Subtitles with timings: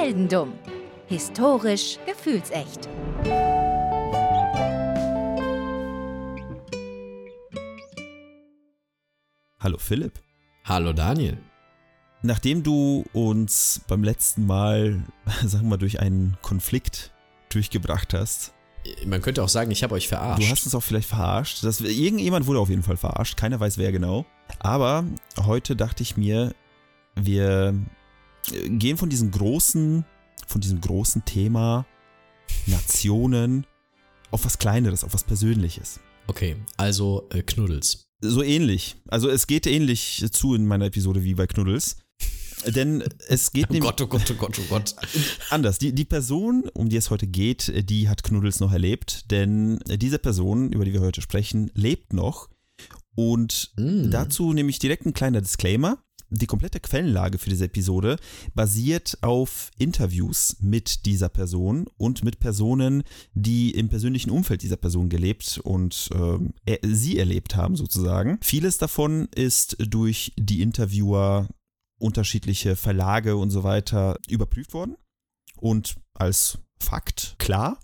[0.00, 0.54] Heldendumm.
[1.08, 2.88] Historisch gefühlsecht.
[9.58, 10.14] Hallo Philipp.
[10.64, 11.36] Hallo Daniel.
[12.22, 15.04] Nachdem du uns beim letzten Mal,
[15.44, 17.12] sagen wir mal, durch einen Konflikt
[17.50, 18.54] durchgebracht hast.
[19.04, 20.42] Man könnte auch sagen, ich habe euch verarscht.
[20.42, 21.62] Du hast uns auch vielleicht verarscht.
[21.62, 23.36] Das, irgendjemand wurde auf jeden Fall verarscht.
[23.36, 24.24] Keiner weiß wer genau.
[24.60, 25.04] Aber
[25.44, 26.54] heute dachte ich mir,
[27.16, 27.74] wir
[28.68, 30.04] gehen von diesem großen,
[30.46, 31.86] von diesem großen Thema
[32.66, 33.66] Nationen
[34.30, 36.00] auf was Kleineres, auf was Persönliches.
[36.26, 38.06] Okay, also äh, Knuddels.
[38.20, 38.96] So ähnlich.
[39.08, 41.96] Also es geht ähnlich zu in meiner Episode wie bei Knuddels.
[42.66, 43.90] Denn es geht oh nämlich.
[43.90, 44.94] Gott, oh Gott, oh Gott, oh Gott.
[45.48, 45.78] Anders.
[45.78, 49.30] Die, die Person, um die es heute geht, die hat Knuddels noch erlebt.
[49.30, 52.48] Denn diese Person, über die wir heute sprechen, lebt noch.
[53.16, 54.10] Und Mm.
[54.10, 55.98] dazu nehme ich direkt ein kleiner Disclaimer.
[56.30, 58.16] Die komplette Quellenlage für diese Episode
[58.54, 63.02] basiert auf Interviews mit dieser Person und mit Personen,
[63.34, 68.38] die im persönlichen Umfeld dieser Person gelebt und ähm, er, sie erlebt haben sozusagen.
[68.42, 71.48] Vieles davon ist durch die Interviewer
[71.98, 74.96] unterschiedliche Verlage und so weiter überprüft worden
[75.56, 77.78] und als Fakt klar.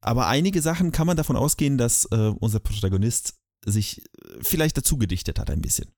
[0.00, 4.96] Aber einige Sachen kann man davon ausgehen, dass äh, unser Protagonist sich äh, vielleicht dazu
[4.96, 5.90] gedichtet hat ein bisschen.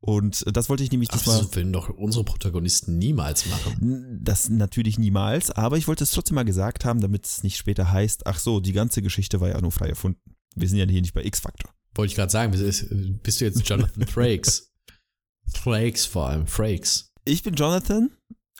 [0.00, 1.38] Und das wollte ich nämlich Ach, diesmal.
[1.38, 4.18] das würden doch unsere Protagonisten niemals machen.
[4.22, 7.90] Das natürlich niemals, aber ich wollte es trotzdem mal gesagt haben, damit es nicht später
[7.90, 10.20] heißt, ach so, die ganze Geschichte war ja nur frei erfunden.
[10.56, 11.72] Wir sind ja hier nicht bei X-Factor.
[11.94, 12.86] Wollte ich gerade sagen, bist
[13.22, 14.72] bist du jetzt Jonathan Frakes?
[15.46, 17.12] Frakes vor allem, Frakes.
[17.24, 18.10] Ich bin Jonathan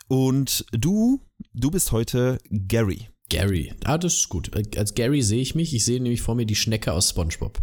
[0.07, 1.19] und du,
[1.53, 3.09] du bist heute Gary.
[3.29, 3.73] Gary.
[3.83, 4.51] Ah, das ist gut.
[4.77, 5.73] Als Gary sehe ich mich.
[5.73, 7.61] Ich sehe nämlich vor mir die Schnecke aus SpongeBob.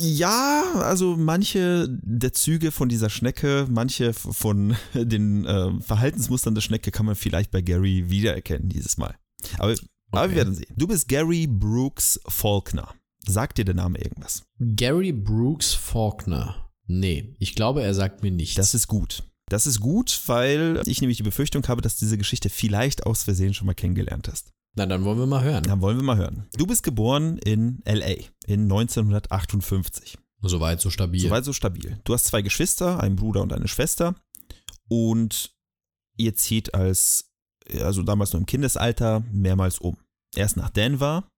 [0.00, 6.90] Ja, also manche der Züge von dieser Schnecke, manche von den äh, Verhaltensmustern der Schnecke
[6.90, 9.16] kann man vielleicht bei Gary wiedererkennen dieses Mal.
[9.58, 9.72] Aber,
[10.12, 10.30] aber Okay.
[10.30, 10.74] wir werden sehen.
[10.76, 12.94] Du bist Gary Brooks Faulkner.
[13.26, 14.42] Sagt dir der Name irgendwas?
[14.58, 16.68] Gary Brooks Faulkner.
[16.86, 18.56] Nee, ich glaube, er sagt mir nichts.
[18.56, 19.22] Das ist gut.
[19.48, 23.22] Das ist gut, weil ich nämlich die Befürchtung habe, dass du diese Geschichte vielleicht aus
[23.24, 24.50] Versehen schon mal kennengelernt hast.
[24.74, 25.64] Na, dann wollen wir mal hören.
[25.64, 26.46] Dann wollen wir mal hören.
[26.56, 30.18] Du bist geboren in LA in 1958.
[30.40, 31.20] Soweit so stabil.
[31.20, 32.00] Soweit so stabil.
[32.04, 34.14] Du hast zwei Geschwister, einen Bruder und eine Schwester.
[34.88, 35.54] Und
[36.16, 37.30] ihr zieht als,
[37.80, 39.98] also damals noch im Kindesalter, mehrmals um.
[40.34, 41.28] Erst nach Denver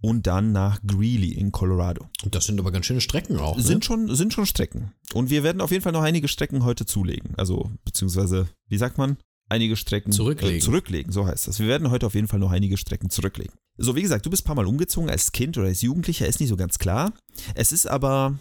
[0.00, 2.08] und dann nach Greeley in Colorado.
[2.24, 3.56] Und das sind aber ganz schöne Strecken auch.
[3.56, 3.62] Ne?
[3.62, 4.92] Sind, schon, sind schon Strecken.
[5.14, 7.34] Und wir werden auf jeden Fall noch einige Strecken heute zulegen.
[7.36, 9.18] Also, beziehungsweise, wie sagt man?
[9.48, 10.58] Einige Strecken Zurücklegen.
[10.58, 11.58] Äh, zurücklegen, so heißt das.
[11.58, 13.54] Wir werden heute auf jeden Fall noch einige Strecken zurücklegen.
[13.76, 16.40] So, wie gesagt, du bist ein paar Mal umgezogen als Kind oder als Jugendlicher, ist
[16.40, 17.12] nicht so ganz klar.
[17.54, 18.38] Es ist aber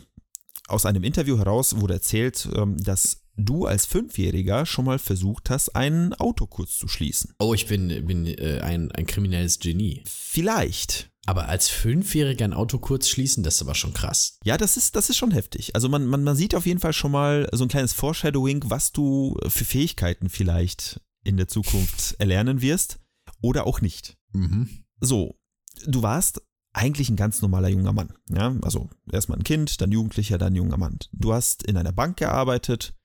[0.67, 5.69] aus einem Interview heraus wurde erzählt, ähm, dass du als Fünfjähriger schon mal versucht hast,
[5.75, 7.33] einen Autokurs zu schließen.
[7.39, 10.03] Oh, ich bin, bin äh, ein, ein kriminelles Genie.
[10.07, 11.10] Vielleicht.
[11.25, 14.39] Aber als Fünfjähriger ein Auto kurz schließen, das ist aber schon krass.
[14.43, 15.75] Ja, das ist, das ist schon heftig.
[15.75, 18.91] Also man, man, man sieht auf jeden Fall schon mal so ein kleines Foreshadowing, was
[18.91, 22.99] du für Fähigkeiten vielleicht in der Zukunft erlernen wirst
[23.41, 24.17] oder auch nicht.
[24.33, 24.83] Mhm.
[24.99, 25.39] So,
[25.85, 26.41] du warst
[26.73, 28.13] eigentlich ein ganz normaler junger Mann.
[28.29, 30.97] Ja, also erstmal ein Kind, dann Jugendlicher, dann junger Mann.
[31.11, 32.95] Du hast in einer Bank gearbeitet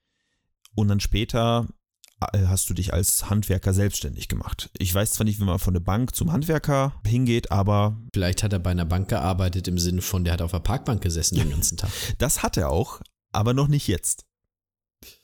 [0.74, 1.68] und dann später
[2.20, 4.70] hast du dich als Handwerker selbstständig gemacht.
[4.78, 8.52] Ich weiß zwar nicht, wie man von der Bank zum Handwerker hingeht, aber Vielleicht hat
[8.52, 11.50] er bei einer Bank gearbeitet im Sinne von, der hat auf der Parkbank gesessen den
[11.56, 11.90] ganzen Tag.
[12.18, 13.00] das hat er auch,
[13.32, 14.24] aber noch nicht jetzt.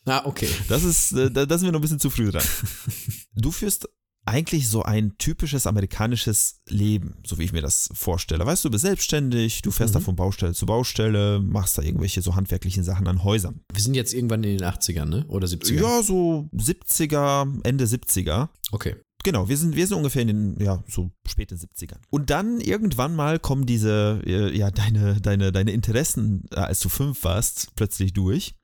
[0.05, 0.49] Ah, okay.
[0.69, 2.45] Das ist, äh, da, da sind wir noch ein bisschen zu früh dran.
[3.35, 3.89] Du führst
[4.25, 8.47] eigentlich so ein typisches amerikanisches Leben, so wie ich mir das vorstelle.
[8.47, 9.99] Weißt du, du bist selbstständig, du fährst Mhm.
[9.99, 13.61] da von Baustelle zu Baustelle, machst da irgendwelche so handwerklichen Sachen an Häusern.
[13.73, 15.25] Wir sind jetzt irgendwann in den 80ern, ne?
[15.29, 15.81] Oder 70ern?
[15.81, 18.49] Ja, so 70er, Ende 70er.
[18.71, 18.97] Okay.
[19.25, 21.99] Genau, wir sind, wir sind ungefähr in den, ja, so späten 70ern.
[22.11, 26.89] Und dann irgendwann mal kommen diese, äh, ja, deine, deine, deine Interessen, äh, als du
[26.89, 28.55] fünf warst, plötzlich durch.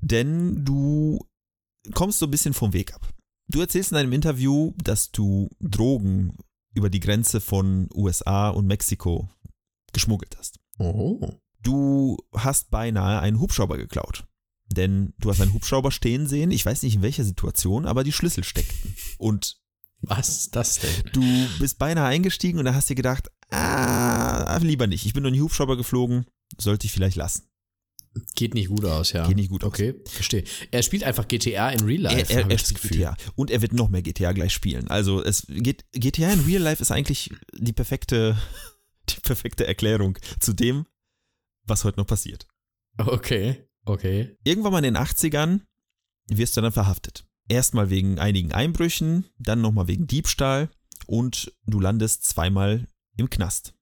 [0.00, 1.20] Denn du
[1.92, 3.06] kommst so ein bisschen vom Weg ab.
[3.48, 6.36] Du erzählst in einem Interview, dass du Drogen
[6.74, 9.28] über die Grenze von USA und Mexiko
[9.92, 10.58] geschmuggelt hast.
[10.78, 11.40] Oh.
[11.62, 14.26] Du hast beinahe einen Hubschrauber geklaut.
[14.68, 18.12] Denn du hast einen Hubschrauber stehen sehen, ich weiß nicht in welcher Situation, aber die
[18.12, 18.94] Schlüssel steckten.
[19.16, 19.58] Und
[20.00, 21.12] Was ist das denn?
[21.12, 21.22] Du
[21.60, 25.06] bist beinahe eingestiegen und da hast dir gedacht, ah, lieber nicht.
[25.06, 26.26] Ich bin noch nie Hubschrauber geflogen,
[26.58, 27.48] sollte ich vielleicht lassen.
[28.34, 29.26] Geht nicht gut aus, ja.
[29.26, 29.68] Geht nicht gut aus.
[29.68, 30.44] Okay, verstehe.
[30.70, 32.32] Er spielt einfach GTA in Real Life.
[32.32, 32.98] er, er, er spielt Gefühl.
[32.98, 33.16] GTA.
[33.34, 34.88] Und er wird noch mehr GTA gleich spielen.
[34.88, 38.36] Also es geht, GTA in Real Life ist eigentlich die perfekte,
[39.08, 40.86] die perfekte Erklärung zu dem,
[41.64, 42.46] was heute noch passiert.
[42.98, 44.36] Okay, okay.
[44.44, 45.60] Irgendwann mal in den 80ern
[46.28, 47.26] wirst du dann verhaftet.
[47.48, 50.70] Erstmal wegen einigen Einbrüchen, dann nochmal wegen Diebstahl
[51.06, 53.75] und du landest zweimal im Knast.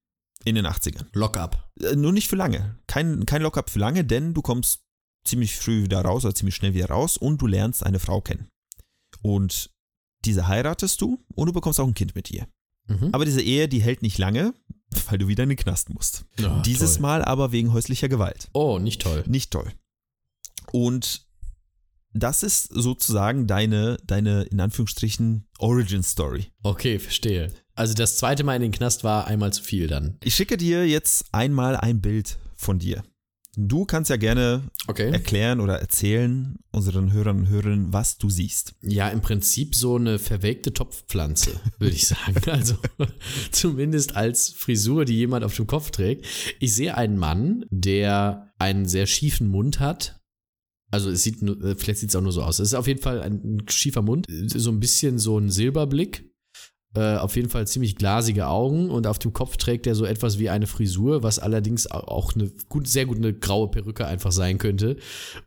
[0.44, 1.06] In den 80ern.
[1.12, 1.70] Lockup.
[1.80, 2.78] Äh, nur nicht für lange.
[2.86, 4.80] Kein, kein Lockup für lange, denn du kommst
[5.24, 8.48] ziemlich früh wieder raus oder ziemlich schnell wieder raus und du lernst eine Frau kennen.
[9.22, 9.70] Und
[10.24, 12.46] diese heiratest du und du bekommst auch ein Kind mit ihr.
[12.86, 13.10] Mhm.
[13.12, 14.54] Aber diese Ehe, die hält nicht lange,
[15.08, 16.26] weil du wieder in den Knast musst.
[16.42, 17.02] Ah, Dieses toll.
[17.02, 18.48] Mal aber wegen häuslicher Gewalt.
[18.52, 19.24] Oh, nicht toll.
[19.26, 19.72] Nicht toll.
[20.72, 21.26] Und
[22.12, 26.46] das ist sozusagen deine, deine, in Anführungsstrichen, Origin Story.
[26.62, 27.52] Okay, verstehe.
[27.74, 30.16] Also das zweite Mal in den Knast war einmal zu viel dann.
[30.22, 33.02] Ich schicke dir jetzt einmal ein Bild von dir.
[33.56, 35.10] Du kannst ja gerne Okay.
[35.12, 38.74] erklären oder erzählen unseren Hörern und Hörerinnen, was du siehst.
[38.82, 42.34] Ja, im Prinzip so eine verwelkte Topfpflanze, würde ich sagen.
[42.50, 42.74] Also
[43.52, 46.26] zumindest als Frisur, die jemand auf dem Kopf trägt.
[46.58, 50.20] Ich sehe einen Mann, der einen sehr schiefen Mund hat.
[50.90, 51.38] Also es sieht,
[51.76, 52.58] vielleicht sieht es auch nur so aus.
[52.58, 56.30] Es ist auf jeden Fall ein schiefer Mund, so ein bisschen so ein Silberblick.
[56.96, 60.38] Äh, auf jeden Fall ziemlich glasige Augen und auf dem Kopf trägt er so etwas
[60.38, 64.30] wie eine Frisur, was allerdings au- auch eine gut, sehr gut eine graue Perücke einfach
[64.30, 64.96] sein könnte.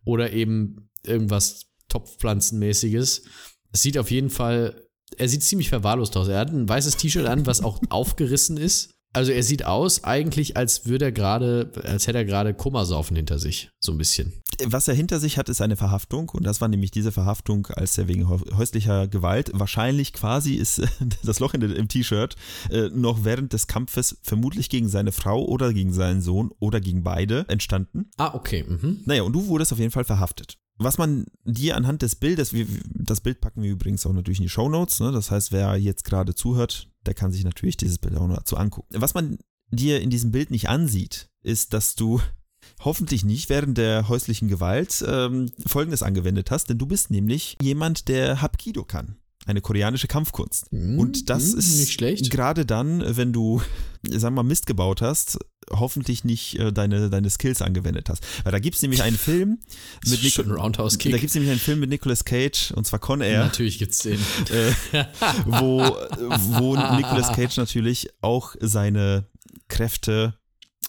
[0.04, 3.24] Oder eben irgendwas Topfpflanzenmäßiges.
[3.72, 4.84] Es sieht auf jeden Fall,
[5.18, 6.28] er sieht ziemlich verwahrlost aus.
[6.28, 8.94] Er hat ein weißes T-Shirt an, was auch aufgerissen ist.
[9.18, 13.40] Also er sieht aus eigentlich, als würde er gerade, als hätte er gerade Kummersaufen hinter
[13.40, 13.72] sich.
[13.80, 14.32] So ein bisschen.
[14.64, 17.98] Was er hinter sich hat, ist eine Verhaftung und das war nämlich diese Verhaftung, als
[17.98, 20.84] er wegen häu- häuslicher Gewalt, wahrscheinlich quasi ist
[21.24, 22.36] das Loch in im T-Shirt,
[22.70, 27.02] äh, noch während des Kampfes vermutlich gegen seine Frau oder gegen seinen Sohn oder gegen
[27.04, 28.12] beide entstanden.
[28.18, 28.64] Ah, okay.
[28.68, 29.02] Mhm.
[29.06, 30.58] Naja, und du wurdest auf jeden Fall verhaftet.
[30.80, 34.44] Was man dir anhand des Bildes, wir, das Bild packen wir übrigens auch natürlich in
[34.46, 35.12] die Shownotes, ne?
[35.12, 38.58] das heißt, wer jetzt gerade zuhört, der kann sich natürlich dieses Bild auch noch dazu
[38.58, 38.88] angucken.
[38.92, 39.40] Was man
[39.72, 42.22] dir in diesem Bild nicht ansieht, ist, dass du
[42.84, 48.08] hoffentlich nicht während der häuslichen Gewalt ähm, Folgendes angewendet hast, denn du bist nämlich jemand,
[48.08, 49.18] der Hapkido kann.
[49.48, 50.72] Eine koreanische Kampfkunst.
[50.74, 52.30] Mhm, Und das mhm, ist nicht schlecht.
[52.30, 53.62] gerade dann, wenn du,
[54.04, 55.40] sagen wir mal, Mist gebaut hast,
[55.72, 58.24] hoffentlich nicht äh, deine, deine Skills angewendet hast.
[58.44, 59.60] Weil da gibt es nämlich einen Film
[60.06, 61.14] mit Nico Roundhouse da Kick.
[61.14, 64.20] gibt es nämlich einen Film mit Nicolas Cage, und zwar Con Air, Natürlich gibt's den.
[64.52, 65.06] äh,
[65.46, 69.26] wo, wo Nicolas Cage natürlich auch seine
[69.70, 70.38] Kräfte,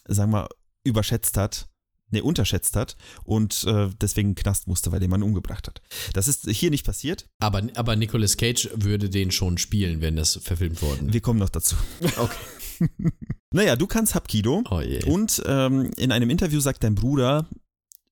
[0.06, 0.48] sagen wir mal,
[0.84, 1.68] überschätzt hat,
[2.10, 5.82] ne, unterschätzt hat und äh, deswegen Knast musste, weil er jemanden umgebracht hat.
[6.12, 7.28] Das ist hier nicht passiert.
[7.40, 11.50] Aber, aber Nicolas Cage würde den schon spielen, wenn das verfilmt worden Wir kommen noch
[11.50, 11.76] dazu.
[12.16, 12.34] Okay.
[13.50, 15.02] Naja, du kannst Hapkido Oh je.
[15.04, 17.48] und ähm, in einem Interview sagt dein Bruder,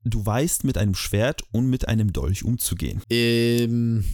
[0.03, 3.03] du weißt mit einem Schwert und mit einem Dolch umzugehen.
[3.11, 4.05] Ähm,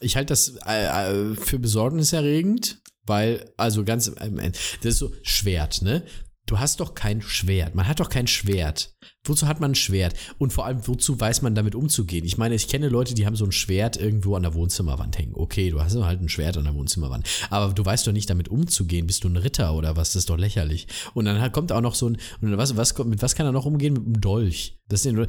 [0.00, 0.86] ich halte das äh,
[1.32, 6.02] äh, für besorgniserregend, weil, also ganz, das ist so Schwert, ne?
[6.48, 7.74] Du hast doch kein Schwert.
[7.74, 8.94] Man hat doch kein Schwert.
[9.22, 10.14] Wozu hat man ein Schwert?
[10.38, 12.24] Und vor allem, wozu weiß man damit umzugehen?
[12.24, 15.34] Ich meine, ich kenne Leute, die haben so ein Schwert irgendwo an der Wohnzimmerwand hängen.
[15.34, 17.28] Okay, du hast halt ein Schwert an der Wohnzimmerwand.
[17.50, 19.06] Aber du weißt doch nicht damit umzugehen.
[19.06, 20.14] Bist du ein Ritter oder was?
[20.14, 20.86] Das ist doch lächerlich.
[21.12, 23.66] Und dann kommt auch noch so ein, und was, was, mit was kann er noch
[23.66, 23.92] umgehen?
[23.92, 24.78] Mit einem Dolch.
[24.88, 25.26] Das nur,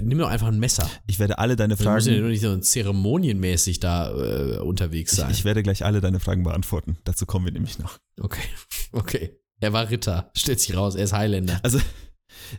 [0.00, 0.88] nimm doch einfach ein Messer.
[1.08, 5.14] Ich werde alle deine Du musst ja Fragen, nur nicht so zeremonienmäßig da äh, unterwegs
[5.14, 5.32] ich, sein.
[5.32, 6.98] ich werde gleich alle deine Fragen beantworten.
[7.02, 7.98] Dazu kommen wir nämlich noch.
[8.20, 8.42] okay,
[8.92, 9.39] okay.
[9.60, 11.60] Er war Ritter, stellt sich raus, er ist Highlander.
[11.62, 11.80] Also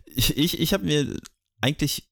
[0.06, 1.18] ich, ich, ich habe mir
[1.62, 2.10] eigentlich,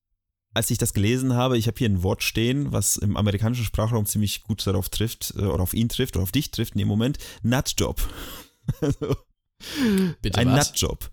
[0.53, 4.06] als ich das gelesen habe, ich habe hier ein Wort stehen, was im amerikanischen Sprachraum
[4.06, 6.88] ziemlich gut darauf trifft, äh, oder auf ihn trifft, oder auf dich trifft in dem
[6.88, 8.01] Moment, Nutjob.
[10.22, 10.69] Bitte ein was?
[10.69, 11.12] Nutjob.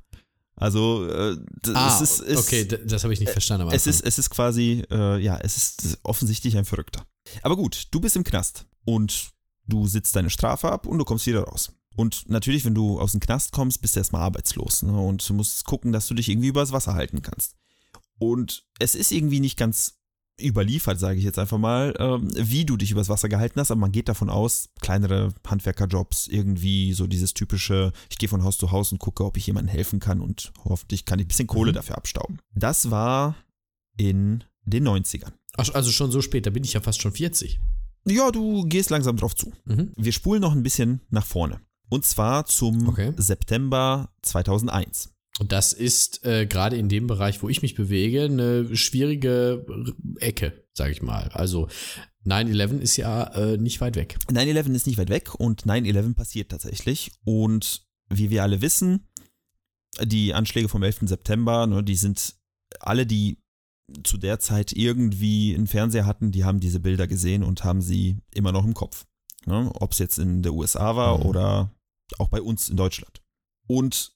[0.59, 3.68] Also äh, das Ah, ist, ist, okay, das habe ich nicht verstanden.
[3.68, 7.06] am es ist, es ist quasi, äh, ja, es ist offensichtlich ein Verrückter.
[7.42, 9.33] Aber gut, du bist im Knast und
[9.66, 11.73] du sitzt deine Strafe ab und du kommst wieder raus.
[11.97, 14.93] Und natürlich, wenn du aus dem Knast kommst, bist du erstmal arbeitslos ne?
[14.93, 17.55] und du musst gucken, dass du dich irgendwie übers Wasser halten kannst.
[18.19, 19.95] Und es ist irgendwie nicht ganz
[20.38, 23.81] überliefert, sage ich jetzt einfach mal, ähm, wie du dich übers Wasser gehalten hast, aber
[23.81, 28.71] man geht davon aus, kleinere Handwerkerjobs, irgendwie so dieses typische, ich gehe von Haus zu
[28.71, 31.71] Haus und gucke, ob ich jemandem helfen kann und hoffentlich kann ich ein bisschen Kohle
[31.73, 31.76] Mhm.
[31.76, 32.38] dafür abstauben.
[32.55, 33.35] Das war
[33.97, 35.33] in den 90ern.
[35.57, 37.59] Ach, also schon so spät, da bin ich ja fast schon 40.
[38.07, 39.53] Ja, du gehst langsam drauf zu.
[39.65, 39.93] Mhm.
[39.97, 41.61] Wir spulen noch ein bisschen nach vorne.
[41.88, 43.12] Und zwar zum Okay.
[43.16, 45.11] September 2001.
[45.38, 49.66] Und das ist äh, gerade in dem Bereich, wo ich mich bewege, eine schwierige
[50.19, 51.28] Ecke, sage ich mal.
[51.33, 51.69] Also
[52.25, 54.19] 9-11 ist ja äh, nicht weit weg.
[54.31, 57.12] 9-11 ist nicht weit weg und 9-11 passiert tatsächlich.
[57.25, 59.09] Und wie wir alle wissen,
[60.02, 61.00] die Anschläge vom 11.
[61.02, 62.35] September, ne, die sind
[62.81, 63.38] alle, die
[64.02, 68.19] zu der Zeit irgendwie einen Fernseher hatten, die haben diese Bilder gesehen und haben sie
[68.35, 69.07] immer noch im Kopf.
[69.47, 69.71] Ne?
[69.75, 71.26] Ob es jetzt in der USA war Mhm.
[71.26, 71.71] oder
[72.19, 73.23] auch bei uns in Deutschland.
[73.67, 74.12] Und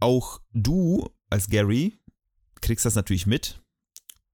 [0.00, 1.98] auch du als Gary
[2.60, 3.60] kriegst das natürlich mit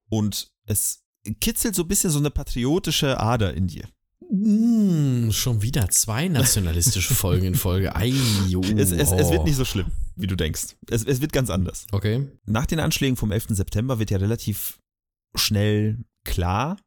[0.09, 1.03] und es
[1.39, 3.87] kitzelt so ein bisschen so eine patriotische Ader in dir.
[4.29, 7.95] Mm, schon wieder zwei nationalistische Folgen in Folge.
[7.95, 8.13] Ei,
[8.47, 9.43] jo, Es, es, es wird oh.
[9.43, 10.77] nicht so schlimm, wie du denkst.
[10.89, 11.85] Es, es wird ganz anders.
[11.91, 12.27] Okay.
[12.45, 13.47] Nach den Anschlägen vom 11.
[13.49, 14.79] September wird ja relativ
[15.35, 16.77] schnell klar,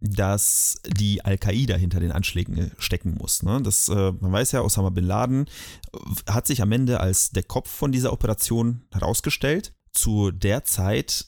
[0.00, 3.42] dass die Al-Qaida hinter den Anschlägen äh, stecken muss.
[3.42, 3.62] Ne?
[3.62, 7.42] Das, äh, man weiß ja, Osama bin Laden äh, hat sich am Ende als der
[7.42, 9.72] Kopf von dieser Operation herausgestellt.
[9.92, 11.26] Zu der Zeit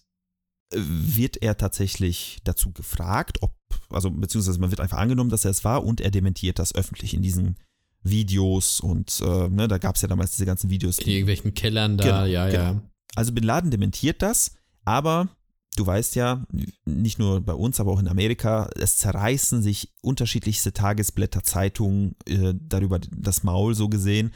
[0.72, 3.54] äh, wird er tatsächlich dazu gefragt, ob,
[3.90, 7.14] also beziehungsweise man wird einfach angenommen, dass er es war und er dementiert das öffentlich
[7.14, 7.56] in diesen
[8.02, 10.98] Videos und äh, ne, da gab es ja damals diese ganzen Videos.
[10.98, 12.70] In irgendwelchen Kellern da, Genau, ja, ja.
[12.70, 12.82] genau.
[13.14, 14.52] Also Bin Laden dementiert das,
[14.84, 15.28] aber
[15.76, 16.44] du weißt ja,
[16.84, 22.54] nicht nur bei uns, aber auch in Amerika, es zerreißen sich unterschiedlichste Tagesblätter, Zeitungen äh,
[22.60, 24.32] darüber das Maul so gesehen,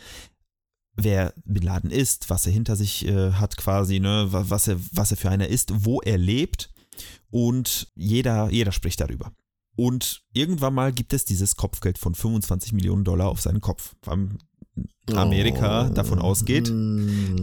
[0.94, 4.78] wer Bin Laden ist, was er hinter sich äh, hat quasi, ne, wa- was er,
[4.92, 6.70] was er für einer ist, wo er lebt
[7.30, 9.32] und jeder, jeder spricht darüber.
[9.76, 13.94] Und irgendwann mal gibt es dieses Kopfgeld von 25 Millionen Dollar auf seinen Kopf.
[15.14, 15.92] Amerika Oh.
[15.92, 16.68] davon ausgeht,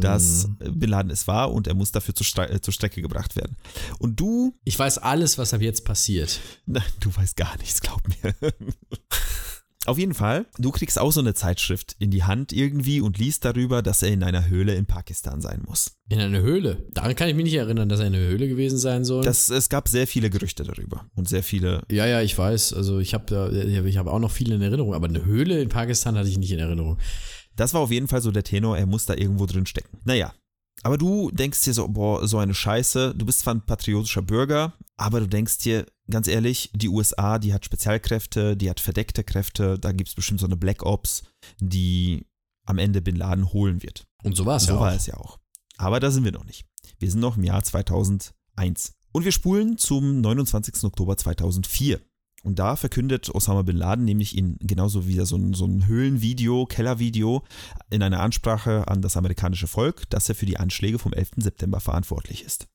[0.01, 3.35] dass Bin Laden es war und er muss dafür zur, Stre äh, zur Strecke gebracht
[3.35, 3.57] werden.
[3.99, 6.39] Und du, Ich weiß alles, was ab jetzt passiert.
[6.65, 8.33] na, du weißt gar nichts, glaub mir.
[9.87, 13.45] Auf jeden Fall, du kriegst auch so eine Zeitschrift in die Hand irgendwie und liest
[13.45, 15.93] darüber, dass er in einer Höhle in Pakistan sein muss.
[16.09, 16.85] In einer Höhle.
[16.91, 19.23] Daran kann ich mich nicht erinnern, dass er in einer Höhle gewesen sein soll.
[19.23, 21.83] Das, es gab sehr viele Gerüchte darüber und sehr viele.
[21.89, 22.73] ja, ja, ich weiß.
[22.73, 26.17] Also ich habe ich hab auch noch viele in Erinnerung, aber eine Höhle in Pakistan
[26.17, 26.97] hatte ich nicht in Erinnerung.
[27.55, 29.99] Das war auf jeden Fall so der Tenor, er muss da irgendwo drin stecken.
[30.03, 30.33] Naja,
[30.83, 34.73] aber du denkst dir so, boah, so eine Scheiße, du bist zwar ein patriotischer Bürger,
[34.97, 39.77] aber du denkst dir, ganz ehrlich, die USA, die hat Spezialkräfte, die hat verdeckte Kräfte,
[39.77, 41.23] da gibt es bestimmt so eine Black Ops,
[41.59, 42.25] die
[42.65, 44.07] am Ende Bin Laden holen wird.
[44.23, 44.95] Und so war es so ja war auch.
[44.95, 45.39] es ja auch.
[45.77, 46.65] Aber da sind wir noch nicht.
[46.99, 48.33] Wir sind noch im Jahr 2001.
[49.11, 50.83] Und wir spulen zum 29.
[50.83, 52.01] Oktober 2004.
[52.43, 56.65] Und da verkündet Osama Bin Laden nämlich in genauso wieder so ein, so ein Höhlenvideo,
[56.65, 57.43] Kellervideo
[57.89, 61.31] in einer Ansprache an das amerikanische Volk, dass er für die Anschläge vom 11.
[61.37, 62.67] September verantwortlich ist.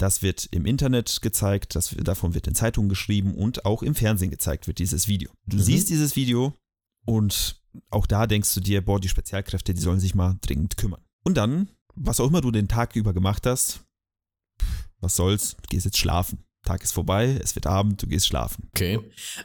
[0.00, 4.30] Das wird im Internet gezeigt, das, davon wird in Zeitungen geschrieben und auch im Fernsehen
[4.30, 5.30] gezeigt wird dieses Video.
[5.44, 5.62] Du Mhm.
[5.62, 6.54] siehst dieses Video
[7.04, 11.02] und auch da denkst du dir, boah, die Spezialkräfte, die sollen sich mal dringend kümmern.
[11.22, 13.84] Und dann, was auch immer du den Tag über gemacht hast,
[15.00, 16.44] was soll's, gehst jetzt schlafen.
[16.62, 18.68] Tag ist vorbei, es wird Abend, du gehst schlafen.
[18.70, 19.00] Okay.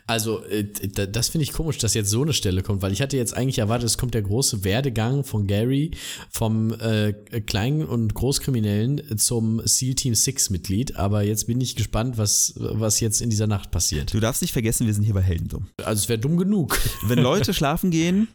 [0.05, 3.15] Also, äh, das finde ich komisch, dass jetzt so eine Stelle kommt, weil ich hatte
[3.15, 5.91] jetzt eigentlich erwartet, es kommt der große Werdegang von Gary
[6.29, 12.17] vom äh, kleinen und Großkriminellen zum SEAL Team 6 Mitglied, aber jetzt bin ich gespannt,
[12.17, 14.13] was, was jetzt in dieser Nacht passiert.
[14.13, 15.67] Du darfst nicht vergessen, wir sind hier bei Heldendum.
[15.83, 16.77] Also, es wäre dumm genug.
[17.03, 18.27] Wenn Leute schlafen gehen,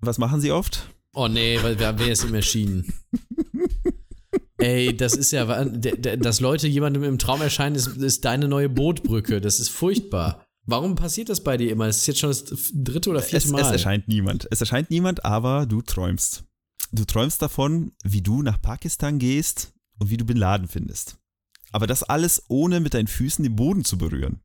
[0.00, 0.88] was machen sie oft?
[1.12, 2.92] Oh nee, weil wer ist ihm erschienen?
[4.64, 9.40] Ey, das ist ja, dass Leute jemandem im Traum erscheinen, ist, ist deine neue Bootbrücke.
[9.42, 10.46] Das ist furchtbar.
[10.64, 11.86] Warum passiert das bei dir immer?
[11.86, 13.60] Es ist jetzt schon das dritte oder vierte Es, Mal.
[13.60, 14.48] es erscheint niemand.
[14.50, 16.44] Es erscheint niemand, aber du träumst.
[16.92, 21.18] Du träumst davon, wie du nach Pakistan gehst und wie du Bin Laden findest.
[21.70, 24.40] Aber das alles ohne mit deinen Füßen den Boden zu berühren.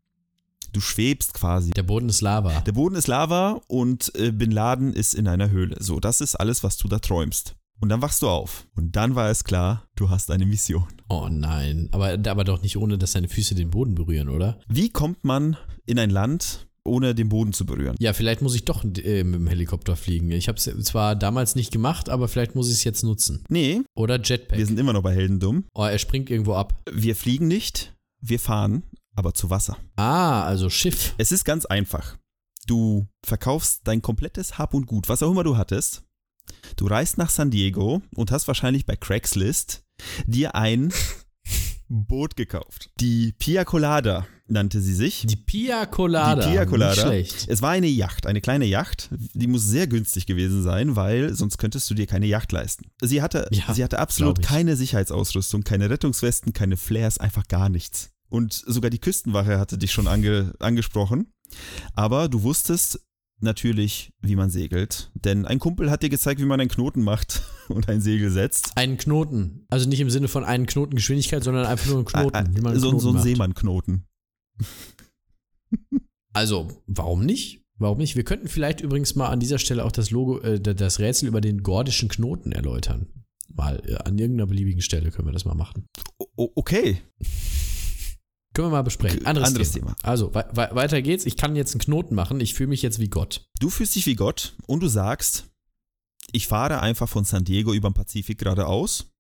[0.74, 1.72] Du schwebst quasi.
[1.72, 2.60] Der Boden ist Lava.
[2.62, 5.78] Der Boden ist Lava und äh, Bin Laden ist in einer Höhle.
[5.80, 7.56] So, das ist alles, was du da träumst.
[7.82, 8.68] Und dann wachst du auf.
[8.76, 10.88] Und dann war es klar, du hast eine Mission.
[11.08, 11.88] Oh nein.
[11.92, 14.60] Aber, aber doch nicht ohne, dass deine Füße den Boden berühren, oder?
[14.68, 15.56] Wie kommt man
[15.86, 17.96] in ein Land, ohne den Boden zu berühren?
[18.00, 20.30] Ja, vielleicht muss ich doch äh, mit dem Helikopter fliegen.
[20.32, 23.44] Ich habe es zwar damals nicht gemacht, aber vielleicht muss ich es jetzt nutzen.
[23.50, 24.58] Nee, Oder Jetpack.
[24.58, 25.66] wir sind immer noch bei Heldendumm.
[25.74, 26.78] oh, er springt irgendwo ab.
[26.92, 28.84] Wir fliegen nicht, wir fahren,
[29.16, 29.78] aber zu Wasser.
[29.96, 31.16] Ah, also Schiff.
[31.18, 32.18] Es ist ganz einfach.
[32.68, 36.04] Du verkaufst dein komplettes Hab und Gut, was auch immer du hattest.
[36.76, 39.84] Du reist nach San Diego und hast wahrscheinlich bei Craigslist
[40.26, 40.94] dir ein
[41.90, 42.92] Boot gekauft.
[43.00, 45.26] Die Pia Colada nannte sie sich.
[45.28, 46.46] Die Pia Colada.
[46.46, 46.94] Die Pia Colada.
[46.94, 47.48] Nicht schlecht.
[47.50, 49.10] Es war eine Yacht, eine kleine Yacht.
[49.12, 52.92] Die muss sehr günstig gewesen sein, weil sonst könntest du dir keine Yacht leisten.
[53.02, 58.12] Sie hatte, Ja, sie hatte absolut keine Sicherheitsausrüstung, keine Rettungswesten, keine Flares, einfach gar nichts.
[58.30, 61.34] Und sogar die Küstenwache hatte dich schon ange, angesprochen.
[61.96, 63.00] Aber du wusstest
[63.42, 65.12] natürlich, wie man segelt.
[65.14, 68.78] Denn ein Kumpel hat dir gezeigt, wie man einen Knoten macht und ein Segel setzt.
[68.78, 69.66] Einen Knoten.
[69.70, 72.36] Also nicht im Sinne von einen Knotengeschwindigkeit, sondern einfach nur einen Knoten.
[72.36, 73.22] Ah, ah, wie man einen so, Knoten so ein.
[73.22, 74.06] Seemannknoten.
[76.34, 77.64] Also, warum nicht?
[77.78, 78.16] Warum nicht?
[78.16, 81.42] Wir könnten vielleicht übrigens mal an dieser Stelle auch das Logo, äh, das Rätsel über
[81.42, 83.08] den gordischen Knoten erläutern.
[83.54, 85.88] Mal äh, an irgendeiner beliebigen Stelle können wir das mal machen.
[86.36, 87.02] O okay,
[88.54, 89.26] Können wir mal besprechen.
[89.26, 89.94] Anderes, Anderes Thema.
[89.96, 90.10] Thema.
[90.10, 91.26] Also, wei- weiter geht's.
[91.26, 92.40] Ich kann jetzt einen Knoten machen.
[92.42, 93.46] Ich fühle mich jetzt wie Gott.
[93.60, 95.46] Du fühlst dich wie Gott und du sagst,
[96.32, 99.12] ich fahre einfach von San Diego über den Pazifik geradeaus.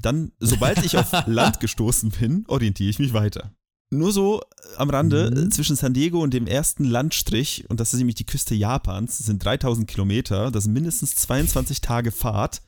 [0.00, 3.52] Dann, sobald ich auf Land gestoßen bin, orientiere ich mich weiter.
[3.90, 4.42] Nur so
[4.76, 5.46] am Rande, Mhm.
[5.46, 9.16] äh, zwischen San Diego und dem ersten Landstrich, und das ist nämlich die Küste Japans,
[9.18, 12.60] sind 3000 Kilometer, das sind mindestens 22 Tage Fahrt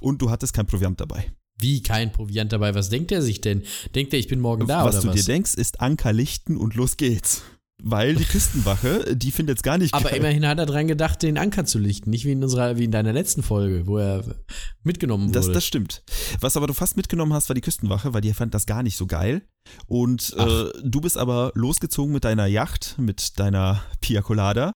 [0.00, 1.30] und du hattest kein Proviant dabei.
[1.62, 2.74] Wie kein Proviant dabei?
[2.74, 3.62] Was denkt er sich denn?
[3.94, 5.14] Denkt er, ich bin morgen da was oder du was?
[5.16, 7.42] dir denkst, ist Anker lichten und los geht's.
[7.84, 10.18] Weil die Küstenwache, die findet es gar nicht Aber geil.
[10.18, 12.10] immerhin hat er dran gedacht, den Anker zu lichten.
[12.10, 14.36] Nicht wie in unserer, wie in deiner letzten Folge, wo er
[14.84, 15.32] mitgenommen wurde.
[15.32, 16.04] Das, das stimmt.
[16.40, 18.96] Was aber du fast mitgenommen hast, war die Küstenwache, weil die fand das gar nicht
[18.96, 19.42] so geil.
[19.86, 24.72] Und äh, du bist aber losgezogen mit deiner Yacht, mit deiner Pia Colada.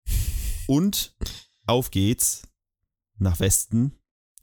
[0.67, 1.15] Und
[1.67, 2.43] auf geht's
[3.19, 3.93] nach Westen,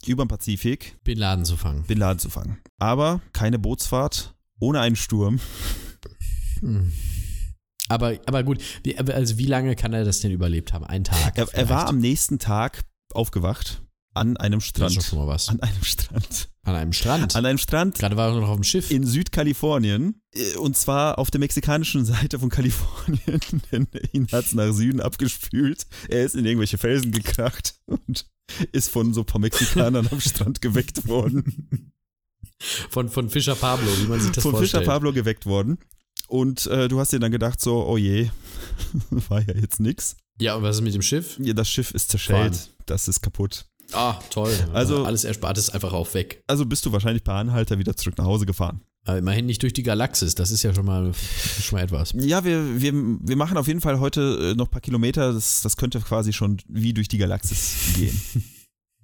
[0.06, 1.87] über den Pazifik, Bin Laden zu fangen.
[1.87, 2.59] den Laden zu fangen.
[2.78, 5.40] Aber keine Bootsfahrt, ohne einen Sturm.
[6.61, 6.92] Hm.
[7.88, 10.85] Aber, aber gut, wie, also wie lange kann er das denn überlebt haben?
[10.85, 11.37] Ein Tag?
[11.37, 12.80] Er, er war am nächsten Tag
[13.12, 13.82] aufgewacht
[14.14, 15.02] an einem Das ist Strand.
[15.04, 15.49] schon mal was.
[15.49, 16.49] An einem Strand.
[16.64, 17.35] An einem Strand.
[17.37, 18.90] An einem Strand Gerade war er noch auf dem Schiff.
[18.90, 20.21] in Südkalifornien.
[20.35, 23.40] äh, Und zwar auf der mexikanischen Seite von Kalifornien,
[23.73, 25.87] denn ihn hat es nach Süden abgespült.
[26.09, 28.26] Er ist in irgendwelche Felsen gekracht und
[28.73, 31.92] ist von so ein paar Mexikanern am Strand geweckt worden.
[32.90, 34.83] Von, von Fischer Pablo, wie man sich das von vorstellt.
[34.85, 35.78] Fischer Pablo geweckt worden.
[36.28, 38.31] Und äh, du hast dir dann gedacht, so, oh je,
[39.11, 40.16] war ja jetzt nix.
[40.40, 41.38] Ja, und was ist mit dem Schiff?
[41.40, 43.66] Ja, das Schiff ist zerschellt, das ist kaputt.
[43.92, 44.52] Ah, toll.
[44.72, 46.42] Also- alles erspart ist einfach auch weg.
[46.46, 48.82] Also bist du wahrscheinlich per Anhalter wieder zurück nach Hause gefahren.
[49.04, 51.12] Aber immerhin nicht durch die Galaxis, das ist ja schon mal,
[51.61, 52.12] schon mal etwas.
[52.16, 55.32] Ja, wir, wir, wir machen auf jeden Fall heute äh, noch ein paar Kilometer.
[55.32, 58.20] Das, das könnte quasi schon wie durch die Galaxis gehen.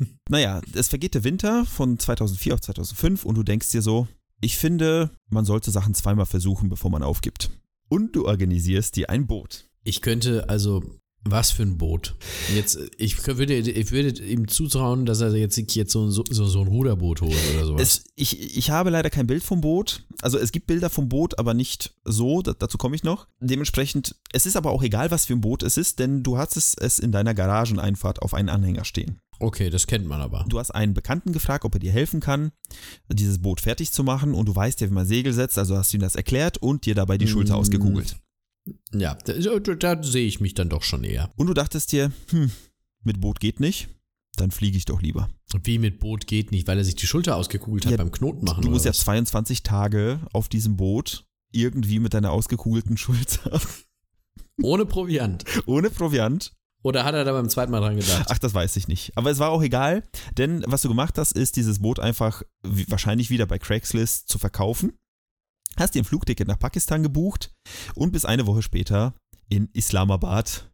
[0.29, 4.07] naja, es vergeht der Winter von 2004 auf 2005 und du denkst dir so,
[4.41, 7.51] ich finde, man sollte Sachen zweimal versuchen, bevor man aufgibt.
[7.89, 9.65] Und du organisierst dir ein Boot.
[9.83, 10.85] Ich könnte, also,
[11.31, 12.15] was für ein Boot?
[12.55, 16.67] Jetzt, ich würde, ich würde ihm zutrauen, dass er jetzt, jetzt so, so, so ein
[16.69, 17.83] Ruderboot holt oder sowas.
[17.83, 20.05] Es, ich, ich habe leider kein Bild vom Boot.
[20.23, 22.43] Also es gibt Bilder vom Boot, aber nicht so.
[22.43, 23.27] Da, dazu komme ich noch.
[23.41, 26.81] Dementsprechend, es ist aber auch egal, was für ein Boot es ist, denn du hattest
[26.81, 29.21] es in deiner Garageneinfahrt auf einen Anhänger stehen.
[29.41, 30.45] okay, das kennt man aber.
[30.49, 32.51] Du hast einen Bekannten gefragt, ob er dir helfen kann,
[33.09, 35.93] dieses Boot fertig zu machen und du weißt ja, wie man Segel setzt, also hast
[35.93, 37.61] du ihm das erklärt und dir dabei die Schulter Mm.
[37.61, 38.17] ausgekugelt.
[38.93, 41.31] Ja, da, da, sehe ich mich dann doch schon eher.
[41.37, 42.51] Und du dachtest dir, hm,
[43.03, 43.89] mit Boot geht nicht,
[44.37, 45.29] dann fliege ich doch lieber.
[45.65, 48.45] Wie mit Boot geht nicht, weil er sich die Schulter ausgekugelt hat Ja, beim Knoten
[48.45, 48.63] machen.
[48.63, 49.01] Du musst ja was?
[49.01, 53.61] 22 Tage auf diesem Boot irgendwie mit deiner ausgekugelten Schulter,
[54.63, 55.45] Ohne Proviant.
[55.67, 56.53] ohne Proviant.
[56.83, 58.27] Oder hat er da beim zweiten Mal dran gedacht?
[58.29, 59.17] Ach, das weiß ich nicht.
[59.17, 60.05] Aber es war auch egal,
[60.37, 64.93] denn was du gemacht hast, ist dieses Boot einfach wahrscheinlich wieder bei Craigslist zu verkaufen.
[65.77, 67.53] Hast dir ein Flugticket nach Pakistan gebucht
[67.95, 69.15] und bis eine Woche später
[69.49, 70.71] in Islamabad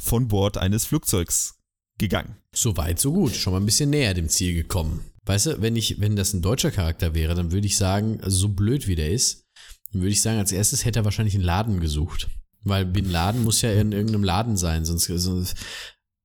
[0.00, 1.58] von Bord eines Flugzeugs
[1.98, 2.36] gegangen.
[2.54, 3.34] So weit, so gut.
[3.34, 5.04] Schon mal ein bisschen näher dem Ziel gekommen.
[5.24, 8.36] Weißt du, wenn ich, wenn das ein deutscher Charakter wäre, dann würde ich sagen, also
[8.36, 9.46] so blöd wie der ist,
[9.92, 12.28] würde ich sagen, als erstes hätte er wahrscheinlich einen Laden gesucht.
[12.64, 15.56] Weil Bin Laden muss ja in irgendeinem Laden sein, sonst, sonst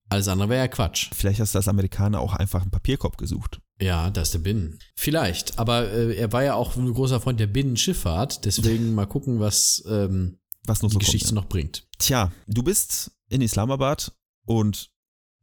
[0.10, 1.10] alles andere wäre ja Quatsch.
[1.13, 3.60] Vielleicht hast du als Amerikaner auch einfach einen Papierkorb gesucht.
[3.80, 4.80] Ja, da ist der Binnen.
[4.96, 5.60] Vielleicht.
[5.60, 9.84] Aber äh, er war ja auch ein großer Freund der Binnenschifffahrt, deswegen mal gucken, was
[9.88, 11.36] ähm, Was noch die so Geschichte kommt.
[11.36, 11.88] noch bringt.
[12.00, 14.13] Tja, du bist in Islamabad
[14.46, 14.89] und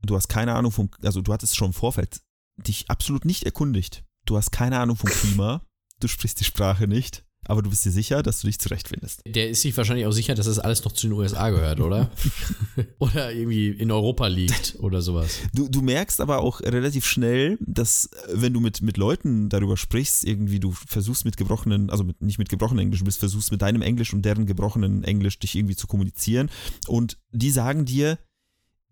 [0.02, 2.22] du hast keine Ahnung vom, also du hattest schon im Vorfeld
[2.56, 4.04] dich absolut nicht erkundigt.
[4.24, 5.62] Du hast keine Ahnung vom Klima,
[6.00, 9.22] du sprichst die Sprache nicht, aber du bist dir sicher, dass du dich zurechtfindest.
[9.26, 12.10] Der ist sich wahrscheinlich auch sicher, dass das alles noch zu den USA gehört, oder?
[12.98, 15.40] oder irgendwie in Europa liegt oder sowas.
[15.52, 19.76] Du, du merkst aber auch relativ schnell, dass äh, wenn du mit, mit Leuten darüber
[19.76, 23.52] sprichst, irgendwie du versuchst mit gebrochenen, also mit, nicht mit gebrochenem Englisch, du bist versuchst
[23.52, 26.50] mit deinem Englisch und deren gebrochenen Englisch dich irgendwie zu kommunizieren
[26.86, 28.18] und die sagen dir,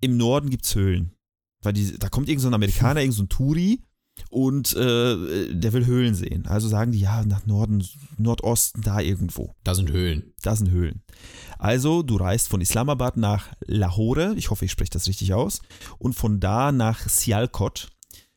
[0.00, 1.12] im Norden gibt's Höhlen.
[1.62, 3.80] Weil die, da kommt irgend so ein Amerikaner, irgend so ein Touri
[4.32, 6.46] und äh, der will Höhlen sehen.
[6.46, 9.54] Also sagen die, ja, nach Norden, Nordosten, da irgendwo.
[9.62, 10.32] Da sind Höhlen.
[10.40, 11.02] Da sind Höhlen.
[11.58, 15.60] Also, du reist von Islamabad nach Lahore, ich hoffe, ich spreche das richtig aus,
[15.98, 17.90] und von da nach Sialkot,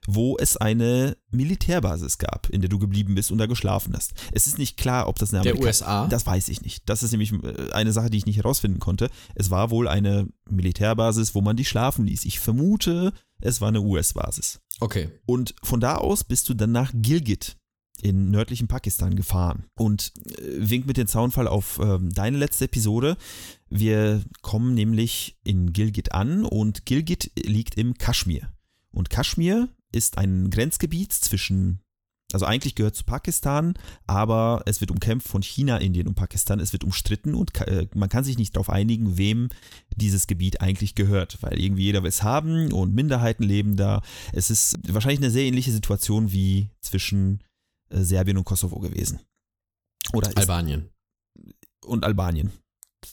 [0.08, 4.14] wo es eine Militärbasis gab, in der du geblieben bist und da geschlafen hast.
[4.32, 6.08] Es ist nicht klar, ob das eine Der Amerika- USA?
[6.08, 6.90] Das weiß ich nicht.
[6.90, 9.10] Das ist nämlich äh, eine Sache, die ich nicht herausfinden konnte.
[9.36, 12.26] Es war wohl eine Militärbasis, wo man dich schlafen ließ.
[12.26, 14.60] Ich vermute, es war eine US-Basis.
[14.80, 15.10] Okay.
[15.26, 17.58] Und von da aus bist du dann nach Gilgit
[18.02, 19.66] in nördlichen Pakistan gefahren.
[19.78, 23.16] Und äh, wink mit dem Zaunfall auf ähm, deine letzte Episode.
[23.70, 28.50] Wir kommen nämlich in Gilgit an und Gilgit liegt im Kaschmir.
[28.92, 31.80] Und Kaschmir ist ein Grenzgebiet zwischen,
[32.34, 33.76] also eigentlich gehört zu Pakistan,
[34.08, 36.60] aber es wird umkämpft von China, Indien und Pakistan.
[36.60, 39.50] Es wird umstritten und äh, man kann sich nicht darauf einigen, wem
[39.96, 44.02] dieses Gebiet eigentlich gehört, weil irgendwie jeder will es haben und Minderheiten leben da.
[44.34, 47.42] Es ist wahrscheinlich eine sehr ähnliche Situation wie zwischen
[47.90, 49.22] äh, Serbien und Kosovo gewesen.
[50.14, 50.90] Oder Albanien.
[51.86, 52.52] und Albanien.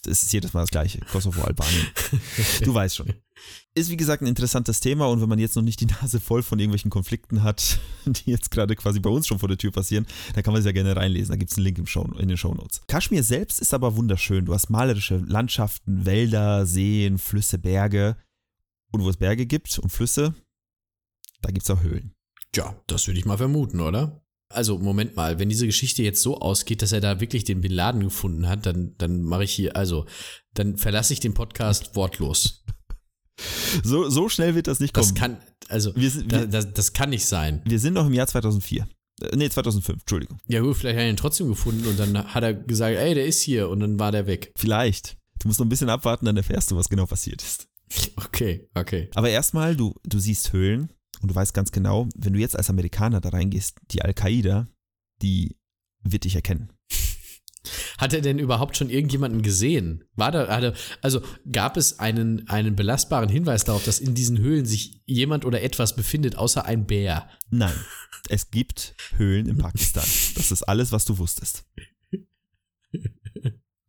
[0.02, 1.00] Das ist jedes Mal das gleiche.
[1.00, 1.86] Kosovo, Albanien.
[2.62, 3.12] Du weißt schon.
[3.74, 6.42] Ist wie gesagt ein interessantes Thema und wenn man jetzt noch nicht die Nase voll
[6.42, 10.06] von irgendwelchen Konflikten hat, die jetzt gerade quasi bei uns schon vor der Tür passieren,
[10.34, 11.32] dann kann man es ja gerne reinlesen.
[11.32, 12.82] Da gibt es einen Link im Show, in den Shownotes.
[12.86, 14.44] Kaschmir selbst ist aber wunderschön.
[14.44, 18.16] Du hast malerische Landschaften, Wälder, Seen, Flüsse, Berge.
[18.90, 20.34] Und wo es Berge gibt und Flüsse,
[21.40, 22.14] da gibt es auch Höhlen.
[22.52, 24.22] Tja, das würde ich mal vermuten, oder?
[24.50, 27.72] Also, Moment mal, wenn diese Geschichte jetzt so ausgeht, dass er da wirklich den Bin
[27.72, 30.04] Laden gefunden hat, dann, dann mache ich hier, also,
[30.52, 32.62] dann verlasse ich den Podcast wortlos.
[33.82, 35.06] So, so schnell wird das nicht kommen.
[35.08, 37.62] Das kann, also, Wir wir- das, das kann nicht sein.
[37.64, 38.82] Wir sind noch im Jahr 2004.
[39.22, 40.38] Äh, Nee, 2005, Entschuldigung.
[40.48, 43.26] Ja gut, vielleicht hat er ihn trotzdem gefunden und dann hat er gesagt, ey, der
[43.26, 44.52] ist hier und dann war der weg.
[44.56, 45.16] Vielleicht.
[45.40, 47.68] Du musst noch ein bisschen abwarten, dann erfährst du, was genau passiert ist.
[48.16, 49.10] Okay, okay.
[49.14, 52.70] Aber erstmal, du, du siehst Höhlen und du weißt ganz genau, wenn du jetzt als
[52.70, 54.68] Amerikaner da reingehst, die Al-Qaida,
[55.20, 55.56] die
[56.02, 56.70] wird dich erkennen.
[58.02, 60.02] Hat er denn überhaupt schon irgendjemanden gesehen?
[60.16, 64.66] War da, hatte, also gab es einen, einen belastbaren Hinweis darauf, dass in diesen Höhlen
[64.66, 67.28] sich jemand oder etwas befindet, außer ein Bär?
[67.50, 67.72] Nein,
[68.28, 70.02] es gibt Höhlen in Pakistan.
[70.34, 71.64] Das ist alles, was du wusstest.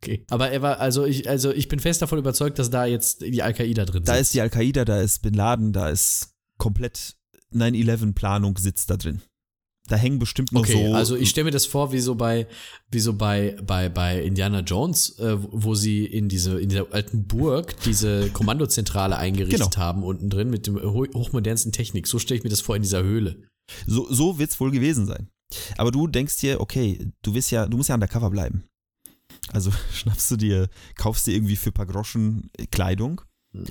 [0.00, 0.24] Okay.
[0.28, 3.42] Aber er war, also ich, also ich bin fest davon überzeugt, dass da jetzt die
[3.42, 4.28] Al-Qaida drin Da sitzt.
[4.28, 7.16] ist die Al-Qaida, da ist Bin Laden, da ist komplett
[7.52, 9.22] 9-11-Planung sitzt da drin.
[9.88, 10.94] Da hängen bestimmt noch Okay, so.
[10.94, 12.46] also ich stelle mir das vor, wie so bei,
[12.90, 17.26] wie so bei, bei, bei Indiana Jones, äh, wo sie in diese, in dieser alten
[17.26, 19.76] Burg diese Kommandozentrale eingerichtet Genau.
[19.76, 22.06] haben, unten drin mit dem ho hochmodernsten Technik.
[22.06, 23.42] So stelle ich mir das vor in dieser Höhle.
[23.86, 25.28] So, so wird es wohl gewesen sein.
[25.76, 28.64] Aber du denkst dir, okay, du willst ja, du musst ja undercover bleiben.
[29.52, 33.20] Also schnappst du dir, kaufst dir irgendwie für ein paar Groschen Kleidung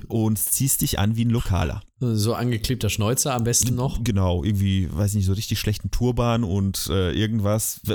[0.08, 1.82] und ziehst dich an wie ein Lokaler.
[2.00, 4.02] So angeklebter Schnäuzer am besten noch.
[4.02, 7.80] Genau, irgendwie, weiß nicht, so richtig schlechten Turban und äh, irgendwas.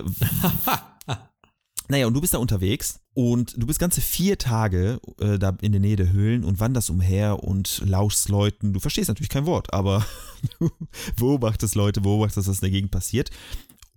[1.91, 5.71] Naja, und du bist da unterwegs und du bist ganze vier Tage äh, da in
[5.71, 8.73] der Nähe der Höhlen und wanderst umher und lauschst Leuten.
[8.73, 10.06] Du verstehst natürlich kein Wort, aber
[10.60, 10.69] du
[11.17, 13.32] beobachtest Leute, beobachtest, was in der Gegend passiert.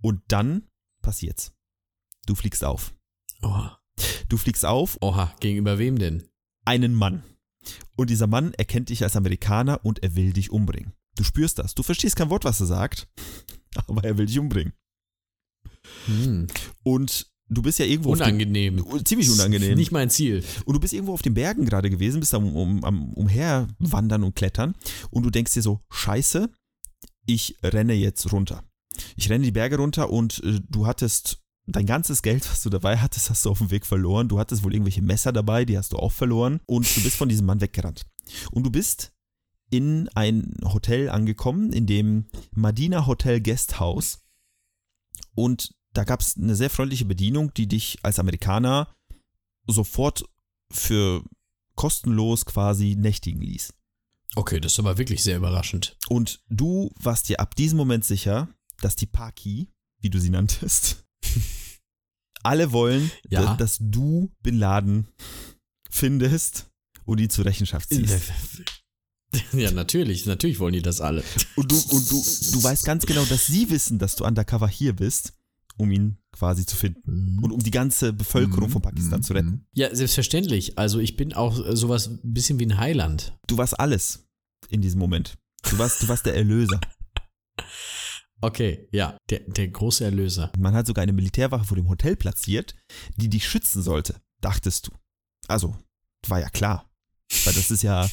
[0.01, 0.63] Und dann
[1.03, 1.53] passiert's.
[2.25, 2.95] Du fliegst auf.
[3.43, 3.79] Oha.
[4.27, 6.23] Du fliegst auf, Oha, gegenüber wem denn?
[6.65, 7.23] einen Mann.
[7.95, 10.93] Und dieser Mann erkennt dich als Amerikaner und er will dich umbringen.
[11.15, 11.75] Du spürst das.
[11.75, 13.07] Du verstehst kein Wort, was er sagt,
[13.87, 14.73] aber er will dich umbringen.
[16.05, 16.47] Hm.
[16.83, 18.83] Und du bist ja irgendwo Unangenehm.
[19.05, 19.75] ziemlich unangenehm.
[19.75, 20.43] Nicht mein Ziel.
[20.65, 24.35] Und du bist irgendwo auf den Bergen gerade gewesen, bist am, um, am umherwandern und
[24.35, 24.75] klettern
[25.11, 26.49] und du denkst dir so, scheiße,
[27.25, 28.63] ich renne jetzt runter.
[29.15, 32.97] Ich renne die Berge runter und äh, du hattest dein ganzes Geld, was du dabei
[32.97, 34.27] hattest, hast du auf dem Weg verloren.
[34.27, 37.29] Du hattest wohl irgendwelche Messer dabei, die hast du auch verloren und du bist von
[37.29, 38.05] diesem Mann weggerannt.
[38.51, 39.13] Und du bist
[39.69, 44.19] in ein Hotel angekommen, in dem Madina Hotel Guesthouse
[45.35, 48.93] und da gab es eine sehr freundliche Bedienung, die dich als Amerikaner
[49.67, 50.25] sofort
[50.71, 51.23] für
[51.75, 53.73] kostenlos quasi nächtigen ließ.
[54.35, 55.97] Okay, das ist aber wirklich sehr überraschend.
[56.09, 58.49] Und du warst dir ab diesem Moment sicher,
[58.81, 61.05] dass die Paki, wie du sie nanntest,
[62.43, 63.41] alle wollen, Ja.
[63.43, 65.07] da- dass du Bin Laden
[65.89, 66.67] findest
[67.05, 68.15] und ihn zur Rechenschaft ziehst.
[69.51, 70.27] Ja, natürlich.
[70.27, 71.23] Natürlich wollen die das alle.
[71.55, 74.93] Und du, und du, du weißt ganz genau, dass sie wissen, dass du undercover hier
[74.95, 75.33] bist,
[75.75, 77.39] um ihn quasi zu finden.
[77.41, 79.65] Und um die ganze Bevölkerung von Pakistan zu retten.
[79.73, 80.77] Ja, selbstverständlich.
[80.77, 83.35] Also ich bin auch äh, sowas ein bisschen wie ein Heiland.
[83.47, 84.27] Du warst alles
[84.69, 85.35] in diesem Moment.
[85.67, 86.79] Du warst, du warst der Erlöser.
[88.43, 90.51] Okay, ja, der, der große Erlöser.
[90.59, 92.75] Man hat sogar eine Militärwache vor dem Hotel platziert,
[93.15, 94.91] die dich schützen sollte, dachtest du.
[95.47, 95.77] Also,
[96.27, 96.91] war ja klar.
[97.45, 98.05] Weil das ist ja,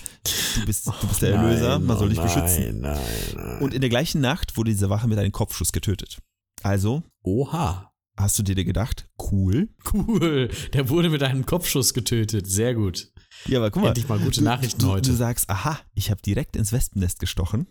[0.54, 2.80] du bist, du bist der Erlöser, man soll dich beschützen.
[2.80, 3.00] Nein,
[3.34, 3.58] nein.
[3.58, 6.18] Und in der gleichen Nacht wurde diese Wache mit einem Kopfschuss getötet.
[6.62, 7.90] Also, Oha.
[8.16, 9.68] hast du dir gedacht, cool.
[9.92, 10.48] Cool.
[10.72, 12.46] Der wurde mit einem Kopfschuss getötet.
[12.46, 13.12] Sehr gut.
[13.46, 13.88] Ja, aber guck mal.
[13.88, 15.10] Endlich mal gute du, Nachrichten du, heute.
[15.10, 17.66] Du sagst, aha, ich habe direkt ins Wespennest gestochen.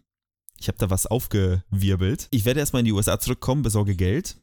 [0.60, 2.28] Ich habe da was aufgewirbelt.
[2.32, 4.38] Ich werde erstmal in die USA zurückkommen, besorge Geld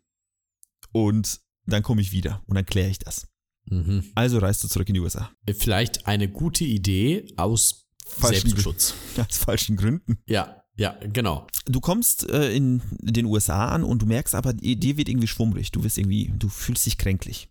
[0.93, 3.29] und dann komme ich wieder und dann kläre ich das.
[3.69, 4.05] Mhm.
[4.15, 5.31] Also reist du zurück in die USA.
[5.59, 8.95] Vielleicht eine gute Idee aus Falschen Selbstschutz.
[9.19, 10.19] Aus falschen Gründen.
[10.29, 11.47] Ja, ja, genau.
[11.65, 15.73] Du kommst äh, in den USA an und du merkst aber, dir wird irgendwie schwummrig.
[15.73, 17.49] Du wirst irgendwie, du fühlst dich kränklich.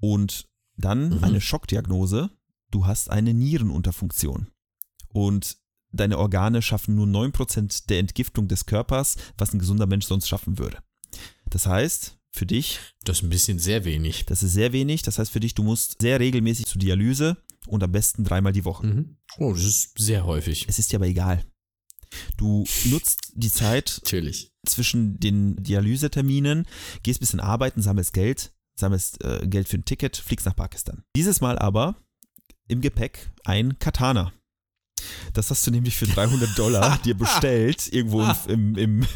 [0.00, 1.24] Und dann Mhm.
[1.24, 2.30] eine Schockdiagnose.
[2.70, 4.46] Du hast eine Nierenunterfunktion.
[5.08, 5.58] Und
[5.92, 10.58] deine Organe schaffen nur 9% der Entgiftung des Körpers, was ein gesunder Mensch sonst schaffen
[10.58, 10.78] würde.
[11.50, 14.24] Das heißt, für dich, Das ist ein bisschen sehr wenig.
[14.26, 15.02] das ist sehr wenig.
[15.02, 18.64] Das heißt für dich, du musst sehr regelmäßig zur Dialyse und am besten dreimal die
[18.64, 18.86] Woche.
[18.86, 19.16] Mhm.
[19.38, 20.66] Oh, das ist sehr häufig.
[20.68, 21.44] Es ist dir aber egal.
[22.36, 24.50] Du nutzt die Zeit Natürlich.
[24.66, 26.66] zwischen den Dialyseterminen,
[27.02, 31.04] gehst ein bisschen arbeiten, sammelst Geld, sammelst äh, Geld für ein Ticket, fliegst nach Pakistan.
[31.16, 31.96] Dieses Mal aber
[32.68, 34.32] im Gepäck ein Katana.
[35.32, 39.06] Das hast du nämlich für 300 Dollar dir bestellt, irgendwo im, im, im,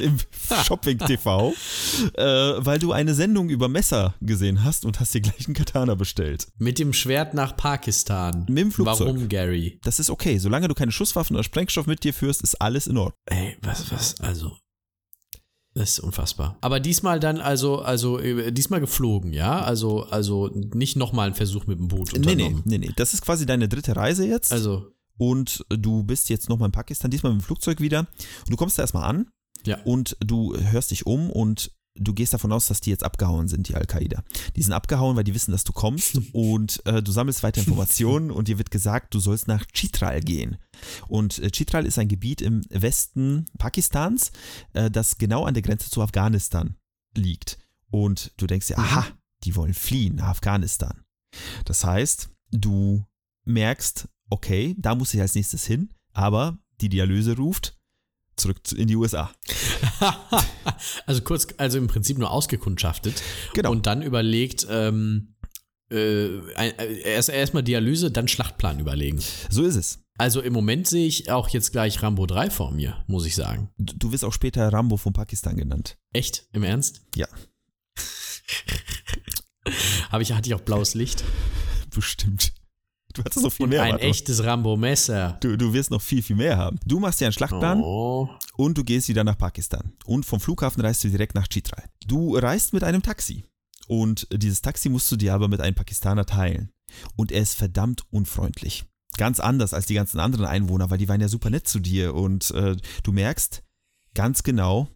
[0.00, 0.18] im
[0.64, 1.54] Shopping-TV,
[2.14, 5.94] äh, weil du eine Sendung über Messer gesehen hast und hast dir gleich einen Katana
[5.94, 6.46] bestellt.
[6.58, 8.46] Mit dem Schwert nach Pakistan.
[8.48, 9.06] Mit dem Flugzeug.
[9.08, 9.78] Warum, Gary?
[9.84, 10.38] Das ist okay.
[10.38, 13.18] Solange du keine Schusswaffen oder Sprengstoff mit dir führst, ist alles in Ordnung.
[13.26, 14.56] Ey, was, was, also.
[15.74, 16.56] Das ist unfassbar.
[16.62, 19.60] Aber diesmal dann also, also äh, diesmal geflogen, ja?
[19.60, 22.62] Also, also nicht nochmal ein Versuch mit dem Boot Nee, nee, unternommen.
[22.64, 22.90] nee, nee.
[22.96, 24.52] Das ist quasi deine dritte Reise jetzt.
[24.52, 24.86] Also,
[25.18, 28.00] und du bist jetzt nochmal in Pakistan, diesmal mit dem Flugzeug wieder.
[28.00, 29.28] Und du kommst da erstmal an
[29.64, 29.78] Ja.
[29.84, 33.68] und du hörst dich um und du gehst davon aus, dass die jetzt abgehauen sind,
[33.68, 34.22] die Al-Qaida.
[34.54, 38.30] Die sind abgehauen, weil die wissen, dass du kommst und äh, du sammelst weiter Informationen
[38.30, 40.58] und dir wird gesagt, du sollst nach Chitral gehen.
[41.08, 44.30] Und äh, Chitral ist ein Gebiet im Westen Pakistans,
[44.74, 46.76] äh, das genau an der Grenze zu Afghanistan
[47.16, 47.58] liegt.
[47.90, 49.06] Und du denkst dir, aha,
[49.44, 51.02] die wollen fliehen nach Afghanistan.
[51.64, 53.06] Das heißt, du
[53.46, 57.76] merkst, okay, da muss ich als nächstes hin, aber die Dialyse ruft
[58.36, 59.32] zurück in die USA.
[61.06, 63.22] also kurz, also im Prinzip nur ausgekundschaftet.
[63.54, 63.70] Genau.
[63.70, 65.36] Und dann überlegt, ähm,
[65.90, 69.20] äh, äh, erst erstmal Dialyse, dann Schlachtplan überlegen.
[69.48, 70.00] So ist es.
[70.18, 73.70] Also im Moment sehe ich auch jetzt gleich Rambo 3 vor mir, muss ich sagen.
[73.78, 75.98] Du du wirst auch später Rambo von Pakistan genannt.
[76.12, 76.46] Echt?
[76.52, 77.02] Im Ernst?
[77.14, 77.26] Ja.
[80.10, 81.24] Habe ich, hatte ich auch blaues Licht?
[81.90, 82.52] Bestimmt.
[83.16, 83.82] Du hattest noch viel Und mehr.
[83.82, 84.04] ein warte.
[84.04, 85.38] echtes Rambo-Messer.
[85.40, 86.78] Du, du wirst noch viel, viel mehr haben.
[86.84, 88.28] Du machst dir einen Schlachtplan Oh.
[88.56, 89.92] und du gehst wieder nach Pakistan.
[90.04, 91.84] Und vom Flughafen reist du direkt nach Chitral.
[92.06, 93.44] Du reist mit einem Taxi.
[93.88, 96.70] Und dieses Taxi musst du dir aber mit einem Pakistaner teilen.
[97.16, 98.84] Und er ist verdammt unfreundlich.
[99.16, 102.14] Ganz anders als die ganzen anderen Einwohner, weil die waren ja super nett zu dir.
[102.14, 103.62] Und äh, du merkst
[104.14, 104.88] ganz genau,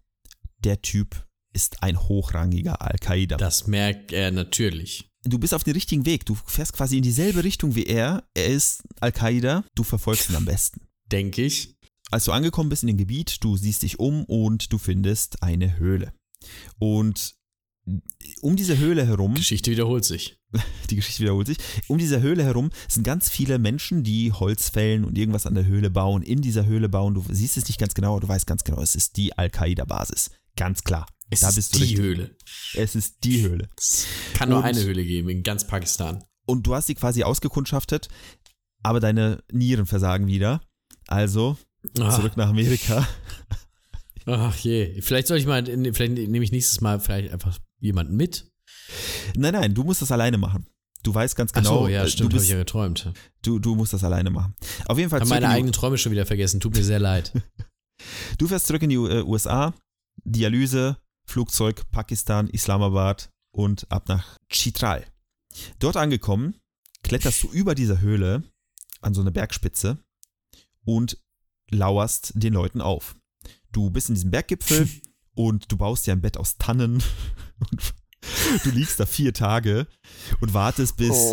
[0.58, 3.36] der Typ ist ein hochrangiger Al-Qaida.
[3.36, 5.09] Das merkt er natürlich.
[5.24, 6.26] Du bist auf dem richtigen Weg.
[6.26, 8.24] Du fährst quasi in dieselbe Richtung wie er.
[8.34, 9.64] Er ist Al-Qaida.
[9.74, 10.80] Du verfolgst ihn am besten.
[11.10, 11.76] Denke ich.
[12.10, 15.78] Als du angekommen bist in dem Gebiet, du siehst dich um und du findest eine
[15.78, 16.12] Höhle.
[16.78, 17.36] Und
[18.40, 20.36] um diese Höhle herum, Geschichte wiederholt sich.
[20.90, 25.04] die Geschichte wiederholt sich, um diese Höhle herum sind ganz viele Menschen, die Holz fällen
[25.04, 27.14] und irgendwas an der Höhle bauen, in dieser Höhle bauen.
[27.14, 30.30] Du siehst es nicht ganz genau, aber du weißt ganz genau, es ist die Al-Qaida-Basis.
[30.56, 31.06] Ganz klar.
[31.30, 31.98] Es da ist die richtig.
[31.98, 32.36] Höhle.
[32.74, 33.68] Es ist die Höhle.
[33.78, 36.24] Es kann nur Und- eine Höhle geben in ganz Pakistan.
[36.46, 38.08] und du hast sie quasi ausgekundschaftet,
[38.82, 40.60] aber deine Nieren versagen wieder.
[41.06, 41.56] Also
[42.00, 43.06] Ach, zurück nach Amerika.
[44.26, 45.00] ach je.
[45.02, 48.50] Vielleicht soll ich mal, vielleicht nehme ich nächstes Mal vielleicht einfach jemanden mit.
[49.36, 50.66] Nein, nein, du musst das alleine machen.
[51.02, 53.12] Du weißt ganz Ach genau, so, ja, äh, stimmt, du, habe ich bist, ja geträumt.
[53.42, 54.54] du, du musst das alleine machen.
[54.86, 56.60] Auf jeden Fall Habe zurück meine eigenen Träume schon wieder vergessen.
[56.60, 57.32] Tut mir sehr leid.
[58.38, 59.72] du fährst zurück in die äh, USA,
[60.24, 60.98] Dialyse,
[61.30, 65.06] Flugzeug, Pakistan, Islamabad und ab nach Chitral.
[65.78, 66.56] Dort angekommen,
[67.04, 68.42] kletterst du über dieser Höhle
[69.00, 69.98] an so eine Bergspitze
[70.84, 71.18] und
[71.70, 73.16] lauerst den Leuten auf.
[73.70, 74.88] Du bist in diesem Berggipfel
[75.34, 77.00] und du baust dir ein Bett aus Tannen
[77.70, 77.92] und
[78.64, 79.86] du liegst da vier Tage
[80.40, 81.32] und wartest bis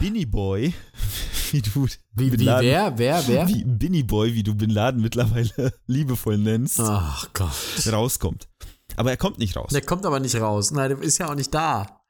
[0.00, 0.72] Binny Boy,
[1.52, 3.48] wie du Wie, Bin wie Laden- wer, wer, wer?
[3.48, 8.48] wie Binny Boy, wie du Bin Laden mittlerweile liebevoll nennst, rauskommt.
[8.96, 9.70] Aber er kommt nicht raus.
[9.72, 10.70] Der kommt aber nicht raus.
[10.70, 12.02] Nein, der ist ja auch nicht da.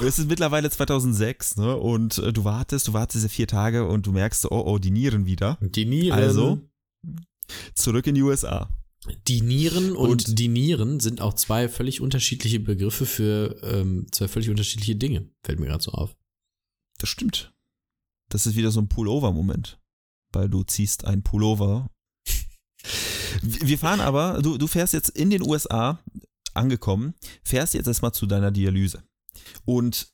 [0.00, 1.76] Es ist mittlerweile 2006, ne?
[1.76, 4.78] Und äh, du wartest, du wartest diese vier Tage und du merkst, so, oh, oh,
[4.78, 5.58] die Nieren wieder.
[5.60, 6.18] Die Nieren.
[6.18, 6.60] Also
[7.74, 8.68] zurück in die USA.
[9.26, 14.26] Die Nieren und, Und- die Nieren sind auch zwei völlig unterschiedliche Begriffe für ähm, zwei
[14.28, 15.30] völlig unterschiedliche Dinge.
[15.44, 16.16] Fällt mir gerade so auf.
[16.98, 17.52] Das stimmt.
[18.30, 19.78] Das ist wieder so ein Pullover-Moment.
[20.32, 21.88] Weil du ziehst ein Pullover.
[23.42, 25.98] Wir fahren aber, du, du fährst jetzt in den USA
[26.54, 29.02] angekommen, fährst jetzt erstmal zu deiner Dialyse.
[29.64, 30.08] Und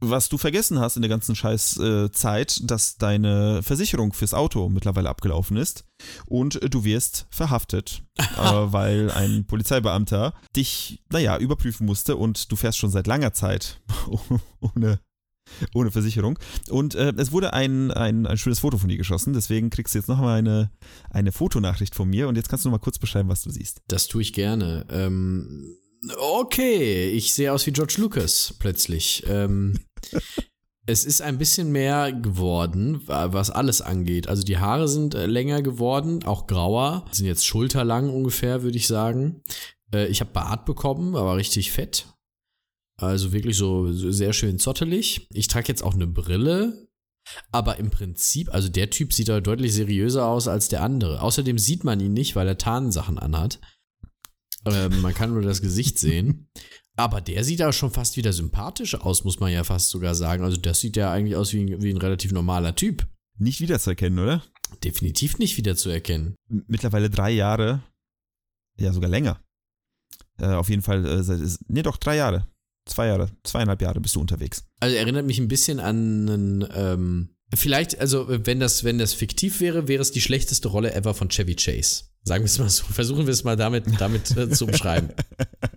[0.00, 2.10] was du vergessen hast in der ganzen scheiß äh,
[2.62, 5.84] dass deine Versicherung fürs Auto mittlerweile abgelaufen ist
[6.26, 12.56] und äh, du wirst verhaftet, äh, weil ein Polizeibeamter dich, naja, überprüfen musste und du
[12.56, 13.80] fährst schon seit langer Zeit
[14.60, 15.00] ohne,
[15.74, 16.38] ohne Versicherung.
[16.70, 19.98] Und äh, es wurde ein, ein, ein schönes Foto von dir geschossen, deswegen kriegst du
[19.98, 20.70] jetzt nochmal eine,
[21.10, 23.82] eine Fotonachricht von mir und jetzt kannst du noch mal kurz beschreiben, was du siehst.
[23.88, 24.86] Das tue ich gerne.
[24.90, 25.76] Ähm,
[26.18, 29.24] okay, ich sehe aus wie George Lucas plötzlich.
[29.28, 29.78] Ähm,
[30.86, 34.28] es ist ein bisschen mehr geworden, wa- was alles angeht.
[34.28, 37.06] Also die Haare sind äh, länger geworden, auch grauer.
[37.12, 39.42] Sind jetzt schulterlang ungefähr, würde ich sagen.
[39.92, 42.06] Äh, ich habe Bart bekommen, aber richtig fett.
[42.96, 45.26] Also wirklich so, sehr schön zottelig.
[45.32, 46.88] Ich trage jetzt auch eine Brille.
[47.50, 51.22] Aber im Prinzip, also der Typ sieht da deutlich seriöser aus als der andere.
[51.22, 53.60] Außerdem sieht man ihn nicht, weil er Tarnsachen anhat.
[54.66, 56.48] Ähm, man kann nur das Gesicht sehen.
[56.96, 60.44] Aber der sieht da schon fast wieder sympathisch aus, muss man ja fast sogar sagen.
[60.44, 63.08] Also das sieht ja eigentlich aus wie ein, wie ein relativ normaler Typ.
[63.36, 64.44] Nicht wiederzuerkennen, oder?
[64.84, 66.36] Definitiv nicht wiederzuerkennen.
[66.48, 67.82] Mittlerweile drei Jahre,
[68.78, 69.40] ja sogar länger.
[70.38, 72.46] Äh, auf jeden Fall, äh, seit, nee doch, drei Jahre.
[72.86, 74.64] Zwei Jahre, zweieinhalb Jahre bist du unterwegs.
[74.80, 79.60] Also erinnert mich ein bisschen an einen, ähm, vielleicht, also wenn das, wenn das fiktiv
[79.60, 82.04] wäre, wäre es die schlechteste Rolle ever von Chevy Chase.
[82.24, 82.84] Sagen wir es mal so.
[82.90, 85.10] Versuchen wir es mal damit, damit äh, zu umschreiben.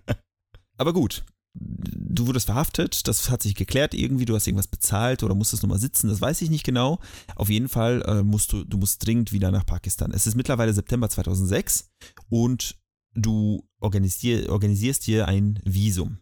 [0.78, 5.34] Aber gut, du wurdest verhaftet, das hat sich geklärt irgendwie, du hast irgendwas bezahlt oder
[5.34, 7.00] musstest nochmal sitzen, das weiß ich nicht genau.
[7.36, 10.12] Auf jeden Fall äh, musst du, du musst dringend wieder nach Pakistan.
[10.12, 11.90] Es ist mittlerweile September 2006
[12.30, 12.76] und
[13.14, 16.20] du organisier, organisierst dir ein Visum.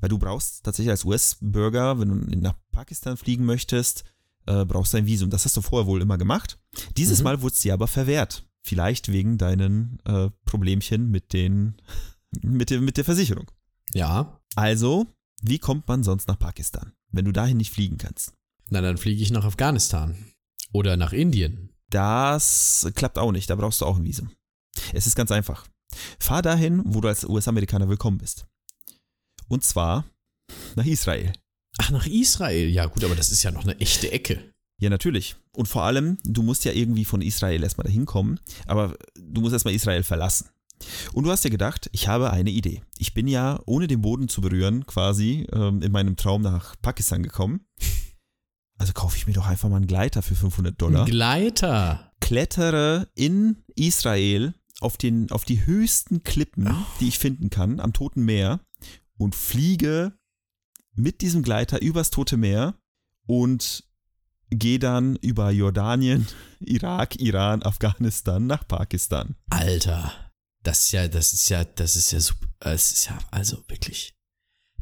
[0.00, 4.04] Weil du brauchst tatsächlich als US-Bürger, wenn du nach Pakistan fliegen möchtest,
[4.46, 5.30] äh, brauchst du ein Visum.
[5.30, 6.58] Das hast du vorher wohl immer gemacht.
[6.96, 7.24] Dieses Mhm.
[7.24, 8.46] Mal wurde es dir aber verwehrt.
[8.62, 11.76] Vielleicht wegen deinen äh, Problemchen mit den,
[12.42, 13.50] mit der, mit der Versicherung.
[13.94, 14.40] Ja.
[14.56, 15.06] Also,
[15.42, 18.32] wie kommt man sonst nach Pakistan, wenn du dahin nicht fliegen kannst?
[18.68, 20.16] Na, dann fliege ich nach Afghanistan.
[20.72, 21.70] Oder nach Indien.
[21.90, 24.30] Das klappt auch nicht, da brauchst du auch ein Visum.
[24.92, 25.66] Es ist ganz einfach.
[26.20, 28.46] Fahr dahin, wo du als US-Amerikaner willkommen bist.
[29.50, 30.04] Und zwar
[30.76, 31.32] nach Israel.
[31.78, 32.68] Ach, nach Israel.
[32.68, 34.52] Ja, gut, aber das ist ja noch eine echte Ecke.
[34.80, 35.36] Ja, natürlich.
[35.52, 39.52] Und vor allem, du musst ja irgendwie von Israel erstmal dahin kommen, aber du musst
[39.52, 40.48] erstmal Israel verlassen.
[41.12, 42.82] Und du hast dir gedacht, ich habe eine Idee.
[42.96, 47.22] Ich bin ja, ohne den Boden zu berühren, quasi ähm, in meinem Traum nach Pakistan
[47.22, 47.60] gekommen.
[48.78, 51.04] Also kaufe ich mir doch einfach mal einen Gleiter für 500 Dollar.
[51.04, 52.12] Ein Gleiter.
[52.20, 56.86] klettere in Israel auf, den, auf die höchsten Klippen, Oh.
[57.00, 58.60] die ich finden kann, am Toten Meer
[59.20, 60.18] und fliege
[60.94, 62.80] mit diesem Gleiter übers Tote Meer
[63.26, 63.84] und
[64.48, 66.26] gehe dann über Jordanien,
[66.60, 69.36] Irak, Iran, Afghanistan nach Pakistan.
[69.50, 70.12] Alter.
[70.62, 72.46] Das ist ja, das ist ja, das ist ja super.
[72.60, 74.14] Es ist ja, also wirklich.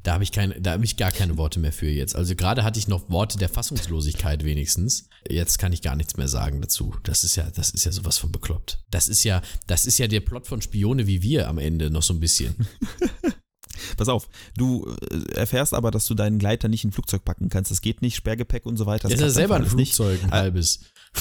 [0.04, 2.14] Da habe ich keine, da habe ich gar keine Worte mehr für jetzt.
[2.14, 5.08] Also gerade hatte ich noch Worte der Fassungslosigkeit wenigstens.
[5.28, 6.94] Jetzt kann ich gar nichts mehr sagen dazu.
[7.02, 8.84] Das ist ja, das ist ja sowas von bekloppt.
[8.90, 12.02] Das ist ja, das ist ja der Plot von Spione wie wir am Ende noch
[12.02, 12.54] so ein bisschen.
[13.96, 17.48] Pass auf, du äh, erfährst aber, dass du deinen Gleiter nicht in ein Flugzeug packen
[17.48, 17.70] kannst.
[17.70, 19.08] Das geht nicht, Sperrgepäck und so weiter.
[19.08, 19.70] Das ist ja selber ein nicht.
[19.94, 20.36] Flugzeug, ein Ah.
[20.38, 20.80] halbes.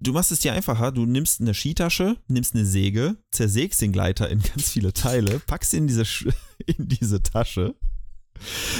[0.00, 4.28] Du machst es dir einfacher, du nimmst eine Skitasche, nimmst eine Säge, zersägst den Gleiter
[4.30, 6.04] in ganz viele Teile, packst ihn in diese,
[6.66, 7.74] in diese Tasche,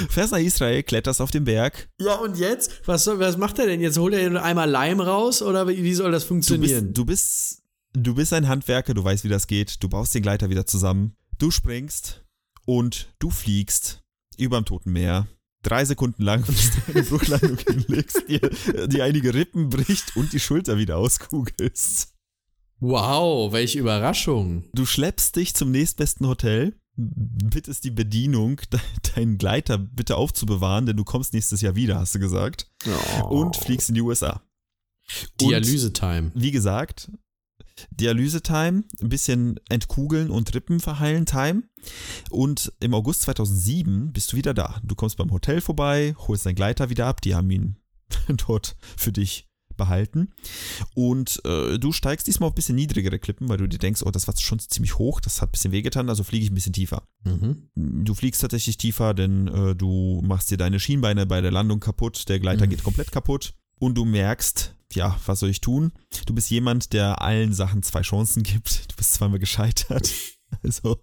[0.09, 1.89] fährst nach Israel, kletterst auf den Berg.
[1.99, 2.81] Ja, und jetzt?
[2.87, 3.97] Was, soll, was macht er denn jetzt?
[3.97, 6.85] Holt er einmal Leim raus oder wie, soll das Du funktionieren?
[6.85, 10.21] bist, du, bist, du bist ein Handwerker, du weißt, wie das geht, du baust den
[10.23, 12.23] Gleiter wieder zusammen, du springst
[12.69, 14.03] und du fliegst
[14.37, 15.27] überm Toten Meer.
[15.63, 20.39] Drei Sekunden lang, bis du eine Bruchlandung hinlegst, dir, dir einige Rippen bricht und die
[20.39, 22.13] Schulter wieder auskugelst.
[22.79, 24.65] wow, welche Überraschung.
[24.73, 28.79] Du schleppst dich zum nächstbesten Hotel, bittest die Bedienung, de
[29.15, 32.71] deinen Gleiter bitte aufzubewahren, denn du kommst nächstes Jahr wieder, hast du gesagt,
[33.29, 34.43] und fliegst in die USA.
[35.41, 36.31] Dialyse-Time.
[36.35, 37.09] wie gesagt,
[37.91, 41.63] Dialyse-Time, ein bisschen entkugeln und Rippen verheilen Time.
[42.29, 44.79] Und im August 2007 bist du wieder da.
[44.83, 47.77] Du kommst beim Hotel vorbei, holst deinen Gleiter wieder ab, die haben ihn
[48.47, 49.45] dort für dich
[49.77, 50.33] behalten.
[50.93, 54.11] Und äh, du steigst diesmal auf ein bisschen niedrigere Klippen, weil du dir denkst, oh,
[54.11, 56.73] das war schon ziemlich hoch, das hat ein bisschen wehgetan, also fliege ich ein bisschen
[56.73, 57.03] tiefer.
[57.23, 57.69] Mhm.
[57.75, 62.27] Du fliegst tatsächlich tiefer, denn äh, du machst dir deine Schienbeine bei der Landung kaputt,
[62.27, 62.71] der Gleiter Mhm.
[62.71, 65.91] geht komplett kaputt und du merkst, ja, was soll ich tun?
[66.25, 68.91] Du bist jemand, der allen Sachen zwei Chancen gibt.
[68.91, 70.11] Du bist zweimal gescheitert.
[70.63, 70.99] Also,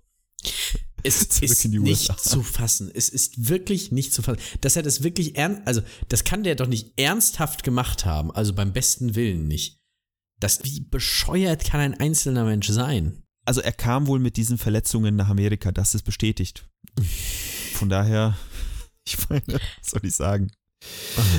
[1.04, 2.16] Es ist nicht USA.
[2.16, 2.90] zu fassen.
[2.92, 4.40] Es ist wirklich nicht zu fassen.
[4.60, 8.52] Dass er das wirklich ernst, also das kann der doch nicht ernsthaft gemacht haben, also
[8.52, 9.78] beim besten Willen nicht.
[10.40, 13.22] Das, wie bescheuert kann ein einzelner Mensch sein?
[13.46, 16.68] also er kam wohl mit diesen Verletzungen nach Amerika, das ist bestätigt.
[17.74, 18.36] Von daher,
[19.06, 20.50] ich meine, was soll ich sagen?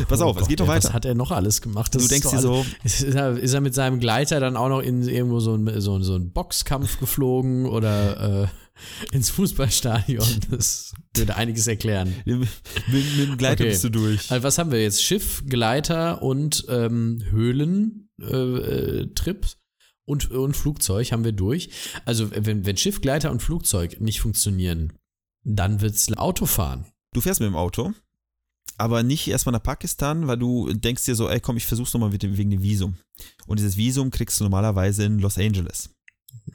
[0.07, 0.89] Pass auf, es geht noch ey, weiter.
[0.89, 1.93] Was hat er noch alles gemacht?
[1.93, 4.57] Das du ist denkst doch dir so, Ist er, ist er mit seinem Gleiter dann
[4.57, 8.47] auch noch in irgendwo so ein, so, so ein Boxkampf geflogen oder äh,
[9.15, 10.25] ins Fußballstadion?
[10.49, 12.15] Das würde einiges erklären.
[12.25, 12.39] mit,
[12.87, 13.69] mit dem Gleiter Okay.
[13.71, 14.31] bist du durch.
[14.31, 15.03] Also was haben wir jetzt?
[15.03, 19.55] Schiff, Gleiter und ähm, Höhlentrip äh, äh,
[20.05, 21.69] und, und Flugzeug haben wir durch.
[22.05, 24.93] Also wenn, wenn Schiff, Gleiter und Flugzeug nicht funktionieren,
[25.43, 26.85] dann wird's Autofahren.
[27.13, 27.93] Du fährst mit dem Auto,
[28.77, 32.11] aber nicht erstmal nach Pakistan, weil du denkst dir so, ey komm, ich versuch's nochmal
[32.11, 32.95] wegen dem Visum.
[33.47, 35.89] Und dieses Visum kriegst du normalerweise in Los Angeles.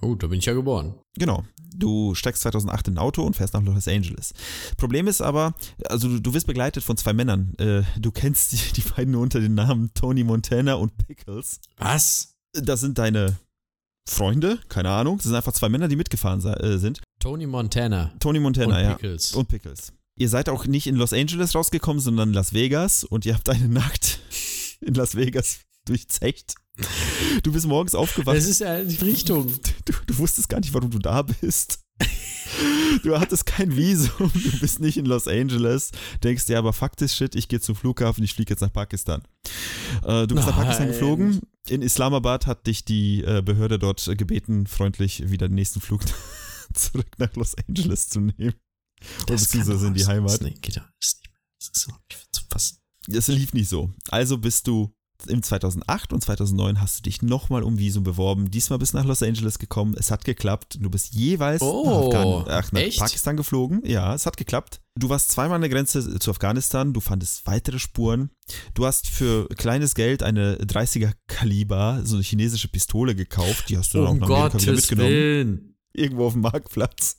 [0.01, 0.95] Oh, da bin ich ja geboren.
[1.19, 1.45] Genau.
[1.75, 4.35] Du steigst 2008 in ein Auto und fährst nach Los Angeles.
[4.77, 5.55] Problem ist aber,
[5.87, 7.55] also du, du wirst begleitet von zwei Männern.
[7.59, 11.61] Äh, du kennst die, die beiden nur unter den Namen Tony Montana und Pickles.
[11.77, 12.35] Was?
[12.53, 13.39] Das sind deine
[14.09, 15.19] Freunde, keine Ahnung.
[15.19, 17.01] Das sind einfach zwei Männer, die mitgefahren äh, sind.
[17.21, 18.13] Tony Montana.
[18.19, 18.95] Tony Montana, Und ja.
[18.95, 19.35] Pickles.
[19.35, 19.93] Und Pickles.
[20.17, 23.49] Ihr seid auch nicht in Los Angeles rausgekommen, sondern in Las Vegas und ihr habt
[23.49, 24.21] eine Nacht
[24.81, 26.55] in Las Vegas durchzecht.
[27.43, 28.37] Du bist morgens aufgewacht.
[28.37, 29.53] Das ist ja die Richtung.
[29.85, 31.81] Du, du wusstest gar nicht, warum du da bist.
[33.03, 35.91] Du hattest kein Visum, du bist nicht in Los Angeles.
[36.23, 39.23] Denkst dir aber, Fakt ist shit, ich gehe zum Flughafen, ich fliege jetzt nach Pakistan.
[40.05, 40.93] Äh, du bist nach Pakistan Nein.
[40.93, 41.41] geflogen.
[41.69, 46.03] In Islamabad hat dich die äh, Behörde dort gebeten, freundlich wieder den nächsten Flug
[46.75, 48.55] zurück nach Los Angeles zu nehmen.
[49.25, 50.41] Oder beziehungsweise in die Heimat.
[50.43, 50.89] Nee, geht ja.
[51.01, 51.41] Das ist nicht mehr.
[51.59, 51.93] Das ist so
[52.33, 52.79] zu fassen.
[53.13, 53.91] Es lief nicht so.
[54.11, 54.93] Also bist du
[55.29, 58.51] im 2008 und 2009 hast du dich nochmal um Visum beworben.
[58.51, 59.95] Diesmal bist du nach Los Angeles gekommen.
[59.97, 60.79] Es hat geklappt.
[60.81, 62.97] Du bist jeweils Oh, nach, Afghan ach, nach?
[62.97, 63.83] Pakistan geflogen.
[63.85, 64.81] Ja, es hat geklappt.
[64.99, 66.93] Du warst zweimal an der Grenze zu Afghanistan.
[66.93, 68.31] Du fandest weitere Spuren.
[68.75, 73.69] Du hast für kleines Geld eine 30er Kaliber, so eine chinesische Pistole gekauft.
[73.69, 75.11] Die hast du dann auch Um nach Amerika wieder Gottes mitgenommen.
[75.13, 75.77] Willen.
[75.95, 77.17] Irgendwo auf dem Marktplatz.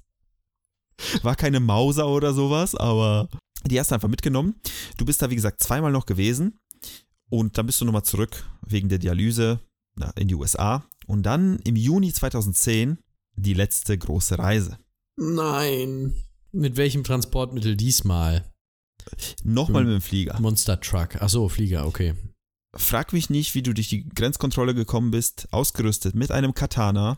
[1.24, 3.30] War keine Mauser oder sowas, aber
[3.66, 4.56] die hast du einfach mitgenommen.
[4.98, 6.58] Du bist da, wie gesagt, zweimal noch gewesen.
[7.30, 9.60] Und dann bist du nochmal zurück wegen der Dialyse
[9.96, 10.86] na, in die USA.
[11.08, 12.98] Und dann im Juni 2010
[13.36, 14.78] die letzte große Reise.
[15.18, 16.14] Nein.
[16.52, 18.46] Mit welchem Transportmittel diesmal?
[19.44, 19.90] Nochmal Hm.
[19.90, 20.40] mit dem Flieger.
[20.40, 21.22] Monster Truck.
[21.22, 22.14] Achso, Flieger, okay.
[22.76, 27.18] Frag mich nicht, wie du durch die Grenzkontrolle gekommen bist, ausgerüstet mit einem Katana,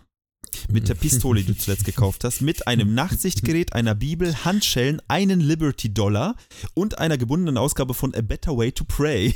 [0.71, 5.39] mit der Pistole, die du zuletzt gekauft hast, mit einem Nachtsichtgerät, einer Bibel, Handschellen, einen
[5.39, 6.35] Liberty Dollar
[6.73, 9.35] und einer gebundenen Ausgabe von A Better Way to Pray.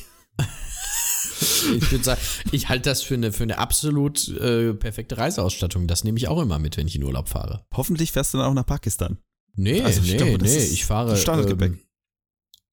[1.75, 5.87] Ich würde sagen, ich halte das für eine, für eine absolut äh, perfekte Reiseausstattung.
[5.87, 7.65] Das nehme ich auch immer mit, wenn ich in Urlaub fahre.
[7.73, 9.17] Hoffentlich fährst du dann auch nach Pakistan.
[9.55, 10.57] Nee, Also ich nee, glaube, nee.
[10.57, 11.17] Ich fahre.
[11.17, 11.73] Standardgepäck.
[11.73, 11.79] Ähm,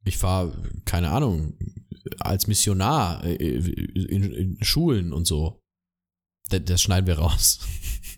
[0.05, 0.53] ich fahre,
[0.85, 1.55] keine Ahnung,
[2.21, 5.63] als Missionar äh, in, in Schulen und so.
[6.49, 7.61] Das, das schneiden wir raus.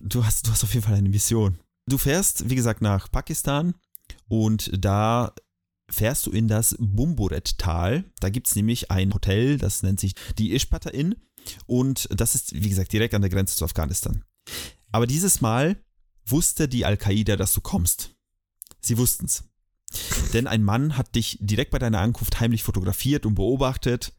[0.00, 1.58] Du hast, du hast auf jeden Fall eine Mission.
[1.86, 3.74] Du fährst, wie gesagt, nach Pakistan
[4.28, 5.34] und da
[5.90, 8.04] fährst du in das Bumburet-Tal.
[8.20, 11.16] Da gibt es nämlich ein Hotel, das nennt sich die Ishpata Inn
[11.66, 14.24] und das ist, wie gesagt, direkt an der Grenze zu Afghanistan.
[14.92, 15.82] Aber dieses Mal
[16.26, 18.14] wusste die Al-Qaida, dass du kommst.
[18.80, 19.44] Sie wussten's.
[20.34, 24.12] Denn ein Mann hat dich direkt bei deiner Ankunft heimlich fotografiert und beobachtet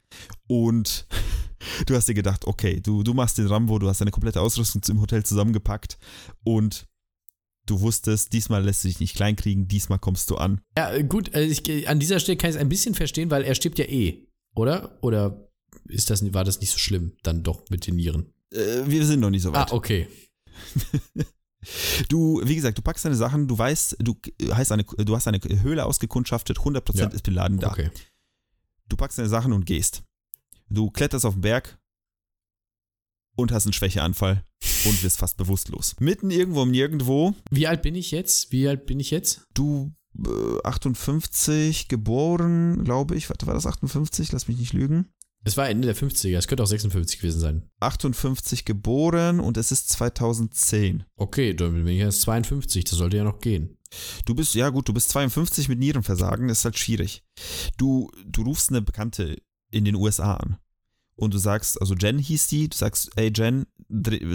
[0.47, 1.05] und
[1.85, 4.81] du hast dir gedacht, okay, du, du machst den Rambo, du hast deine komplette Ausrüstung
[4.89, 5.97] im Hotel zusammengepackt
[6.43, 6.87] und
[7.65, 10.61] du wusstest, diesmal lässt du dich nicht kleinkriegen, diesmal kommst du an.
[10.77, 13.43] Ja, äh, gut, äh, ich, an dieser Stelle kann ich es ein bisschen verstehen, weil
[13.43, 14.97] er stirbt ja eh, oder?
[15.01, 15.49] Oder
[15.87, 18.33] ist das, war das nicht so schlimm, dann doch mit den Nieren?
[18.51, 19.71] Äh, wir sind noch nicht so Ah, weit.
[19.71, 20.07] okay.
[22.07, 25.39] Du, wie gesagt, du packst deine Sachen, du weißt, du, heißt eine, du hast eine
[25.43, 27.07] Höhle ausgekundschaftet, 100% Ja.
[27.07, 27.71] ist Bin Laden da.
[27.71, 27.91] Okay.
[28.87, 30.03] Du packst deine Sachen und gehst.
[30.69, 31.79] Du kletterst auf den Berg
[33.35, 34.43] und hast einen Schwächeanfall
[34.85, 35.95] und wirst fast bewusstlos.
[35.99, 38.51] Mitten irgendwo im Nirgendwo, Wie alt bin ich jetzt?
[38.51, 39.41] Wie alt bin ich jetzt?
[39.53, 43.29] du äh, 58 geboren, glaube ich.
[43.29, 44.31] Warte, war das 58?
[44.31, 45.07] Lass mich nicht lügen.
[45.45, 47.69] Es war Ende der 50er, es könnte auch 56 gewesen sein.
[47.79, 51.05] 58 geboren und es ist 2010.
[51.15, 53.77] Okay, dann bin ich jetzt 52, das sollte ja noch gehen.
[54.25, 57.23] Du bist, ja gut, du bist 52 mit Nierenversagen, das ist halt schwierig.
[57.77, 59.37] Du, du rufst eine Bekannte
[59.71, 60.57] in den USA an
[61.19, 63.65] und du sagst, also Jen hieß die, du sagst, ey Jen,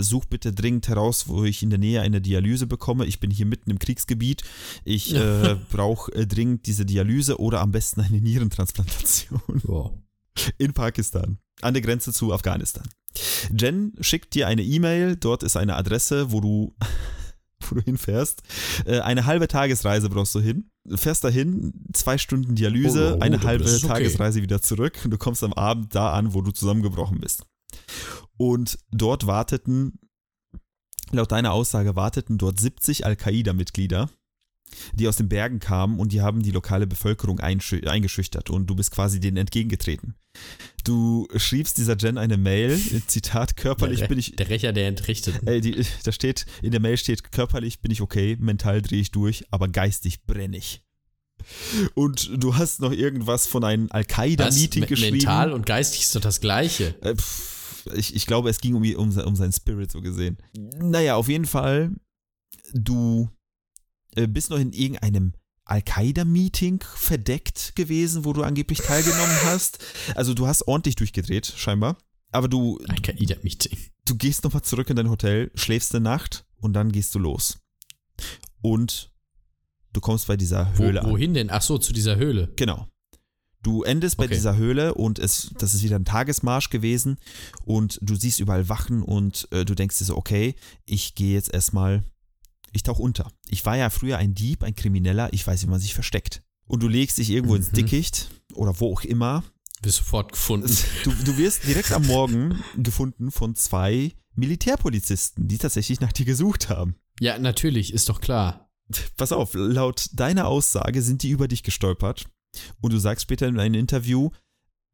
[0.01, 3.07] such bitte dringend heraus, wo ich in der Nähe eine Dialyse bekomme.
[3.07, 4.43] Ich bin hier mitten im Kriegsgebiet.
[4.85, 9.91] Ich äh, brauche äh, dringend diese Dialyse oder am besten eine Nierentransplantation Ja.
[10.59, 12.85] in Pakistan, an der Grenze zu Afghanistan.
[13.57, 16.75] Jen schickt dir eine E-Mail, dort ist eine Adresse, wo du,
[17.71, 18.43] wo du hinfährst.
[18.87, 20.71] Äh, Eine halbe Tagesreise brauchst du hin.
[20.85, 23.87] Du fährst dahin, zwei Stunden Dialyse, Oh, oh, eine halbe okay.
[23.87, 27.47] Tagesreise wieder zurück und du kommst am Abend da an, wo du zusammengebrochen bist.
[28.37, 29.99] Und dort warteten,
[31.13, 34.11] laut deiner Aussage, warteten dort 70 Al-Qaida-Mitglieder,
[34.95, 38.91] die aus den Bergen kamen und die haben die lokale Bevölkerung eingeschüchtert und du bist
[38.91, 40.15] quasi denen entgegengetreten.
[40.83, 45.47] Du schriebst dieser Jen eine Mail, Zitat, körperlich der, bin ich, Der Rächer der Entrichteten.
[45.47, 49.11] Ey, die, da steht, in der Mail steht, körperlich bin ich okay, mental drehe ich
[49.11, 50.83] durch, aber geistig brenne ich.
[51.95, 53.89] Und du hast noch irgendwas von einem?
[53.91, 55.17] Al-Qaida-Meeting Me- geschrieben.
[55.19, 56.95] Mental und geistig ist doch das Gleiche.
[57.03, 60.39] Äh, pff, ich, ich glaube, es ging um, um, um seinen Spirit so gesehen.
[60.79, 61.93] Naja, auf jeden Fall,
[62.73, 63.29] du
[64.17, 65.33] äh, bist noch in irgendeinem
[65.67, 69.79] Al-Qaida-Meeting verdeckt gewesen, wo du angeblich teilgenommen hast.
[70.15, 71.97] Also du hast ordentlich durchgedreht, scheinbar.
[72.33, 73.79] Aber du, Al-Qaida-Meeting.
[74.07, 77.59] du gehst nochmal zurück in dein Hotel, schläfst eine Nacht und dann gehst du los.
[78.61, 79.13] Und
[79.93, 81.11] du kommst bei dieser Wo, Höhle an.
[81.11, 81.51] wohin denn?
[81.51, 82.53] Ach so, zu dieser Höhle.
[82.57, 82.89] Genau.
[83.63, 84.35] Du endest bei Okay.
[84.35, 87.17] dieser Höhle und es, das ist wieder ein Tagesmarsch gewesen
[87.65, 90.55] und du siehst überall Wachen und äh, du denkst dir so, okay,
[90.85, 92.05] ich gehe jetzt erstmal
[92.75, 93.31] ich tauche unter.
[93.49, 96.43] Ich war ja früher ein Dieb, ein Krimineller, ich weiß, wie man sich versteckt.
[96.67, 97.77] Und du legst dich irgendwo ins Mhm.
[97.77, 99.45] Dickicht oder wo auch immer.
[99.83, 100.75] Wirst sofort gefunden.
[101.05, 106.69] Du, du wirst direkt am Morgen gefunden von zwei Militärpolizisten, die tatsächlich nach dir gesucht
[106.69, 106.97] haben.
[107.21, 108.71] Ja, natürlich, ist doch klar.
[109.17, 112.27] Pass auf, laut deiner Aussage sind die über dich gestolpert.
[112.81, 114.31] Und du sagst später in einem Interview,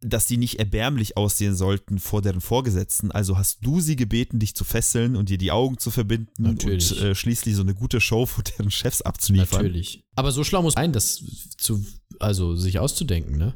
[0.03, 3.11] dass die nicht erbärmlich aussehen sollten vor deren Vorgesetzten.
[3.11, 6.93] Also hast du sie gebeten, dich zu fesseln und dir die Augen zu verbinden Natürlich.
[6.93, 9.63] und äh, schließlich so eine gute Show vor deren Chefs abzuliefern.
[9.63, 10.05] Natürlich.
[10.15, 11.23] Aber so schlau muss sein, das
[11.59, 11.85] zu,
[12.19, 13.55] also sich auszudenken, ne?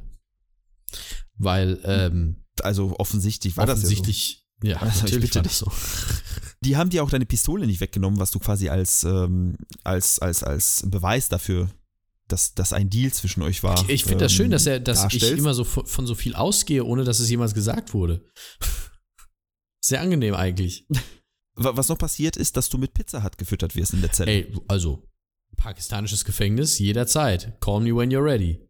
[1.37, 5.67] Weil, ähm, Also offensichtlich war offensichtlich, ja, Also ich natürlich bitte war das so.
[5.67, 6.15] das so.
[6.61, 10.43] Die haben dir auch deine Pistole nicht weggenommen, was du quasi als, ähm, als, als,
[10.43, 11.71] als Beweis dafür,
[12.29, 13.83] dass, dass ein Deal zwischen euch war.
[13.85, 16.15] Ich, ich finde das ähm, schön, dass er, dass ich immer so von, von so
[16.15, 18.25] viel ausgehe, ohne dass es jemals gesagt wurde.
[19.85, 20.87] Sehr angenehm eigentlich.
[21.55, 24.31] Wa- Was noch passiert ist, dass du mit Pizza Hut gefüttert wirst in der Zelle.
[24.33, 25.07] Ey, also,
[25.57, 27.61] pakistanisches Gefängnis jederzeit.
[27.61, 28.67] Call me when you're ready.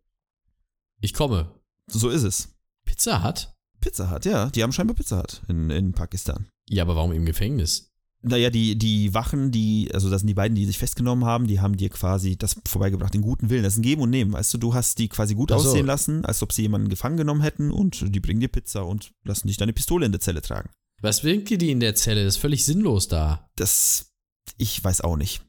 [1.00, 1.54] Ich komme.
[1.86, 2.56] So ist es.
[2.84, 3.50] Pizza Hut?
[3.80, 4.50] Pizza Hut, ja.
[4.50, 6.48] Die haben scheinbar Pizza Hut in, in Pakistan.
[6.68, 7.93] Ja, aber warum im Gefängnis?
[8.26, 11.60] Naja, die, die Wachen, die, also das sind die beiden, die sich festgenommen haben, die
[11.60, 13.62] haben dir quasi das vorbeigebracht, den guten Willen.
[13.62, 14.32] Das ist ein Geben und Nehmen.
[14.32, 15.56] Weißt du, du hast die quasi gut so.
[15.56, 19.12] aussehen lassen, als ob sie jemanden gefangen genommen hätten und die bringen dir Pizza und
[19.24, 20.70] lassen dich deine Pistole in der Zelle tragen.
[21.02, 22.24] Was bringt dir die in der Zelle?
[22.24, 23.50] Das ist völlig sinnlos da.
[23.56, 24.12] Das,
[24.56, 25.42] ich weiß auch nicht.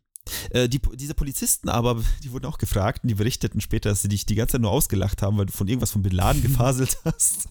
[0.49, 4.09] Äh, die, diese Polizisten aber, die wurden auch gefragt und die berichteten später, dass sie
[4.09, 6.97] dich die ganze Zeit nur ausgelacht haben, weil du von irgendwas von Bin Laden gefaselt
[7.05, 7.49] hast.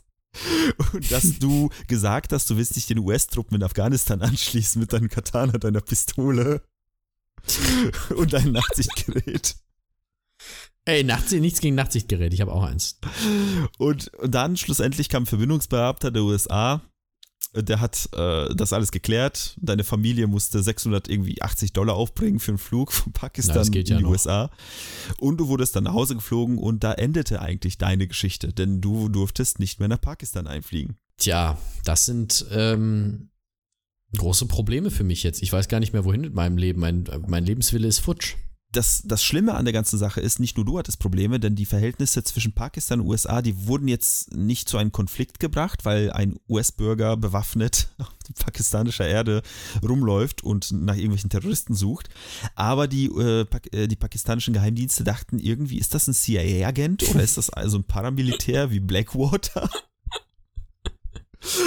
[0.92, 5.08] Und dass du gesagt hast, du willst dich den US-Truppen in Afghanistan anschließen mit deinem
[5.08, 6.62] Katana, deiner Pistole
[8.16, 9.56] und deinem Nachtsichtgerät.
[10.86, 12.34] Ey, Nachtsicht, nichts gegen Nachtsichtgerät.
[12.34, 12.98] Ich habe auch eins.
[13.78, 16.82] Und, und dann schlussendlich kam ein Verbindungsbeamter der USA.
[17.54, 19.56] Der hat äh, das alles geklärt.
[19.60, 23.86] Deine Familie musste 600 irgendwie 80 Dollar aufbringen für einen Flug von Pakistan Na, in
[23.86, 24.10] ja die noch.
[24.10, 24.50] USA.
[25.18, 29.08] Und du wurdest dann nach Hause geflogen und da endete eigentlich deine Geschichte, denn du
[29.08, 30.96] durftest nicht mehr nach Pakistan einfliegen.
[31.16, 33.30] Tja, das sind ähm,
[34.16, 35.42] große Probleme für mich jetzt.
[35.42, 36.80] Ich weiß gar nicht mehr, wohin mit meinem Leben.
[36.80, 38.36] Mein, mein Lebenswille ist futsch.
[38.74, 41.64] Das, das Schlimme an der ganzen Sache ist, nicht nur du hattest Probleme, denn die
[41.64, 46.38] Verhältnisse zwischen Pakistan und USA, die wurden jetzt nicht zu einem Konflikt gebracht, weil ein
[46.48, 48.08] US-Bürger bewaffnet auf
[48.44, 49.42] pakistanischer Erde
[49.82, 52.08] rumläuft und nach irgendwelchen Terroristen sucht.
[52.54, 57.36] Aber die, äh, äh, die pakistanischen Geheimdienste dachten irgendwie, ist das ein CIA-Agent oder ist
[57.36, 59.70] das also ein Paramilitär wie Blackwater?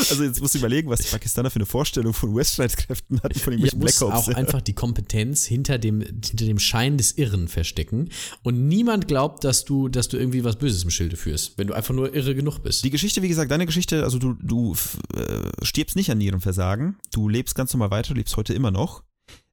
[0.09, 3.53] Also jetzt musst du überlegen, was die Pakistaner für eine Vorstellung von US-Streitkräften hatten, von
[3.53, 4.30] irgendwelchen muss Black Ops.
[4.30, 8.09] auch einfach die Kompetenz hinter dem, hinter dem Schein des Irren verstecken.
[8.43, 11.73] Und niemand glaubt, dass du, dass du irgendwie was Böses im Schilde führst, wenn du
[11.73, 12.84] einfach nur irre genug bist.
[12.84, 14.75] Die Geschichte, wie gesagt, deine Geschichte, also du, du
[15.15, 16.97] äh, stirbst nicht an ihrem Versagen.
[17.11, 19.03] Du lebst ganz normal weiter, du lebst heute immer noch.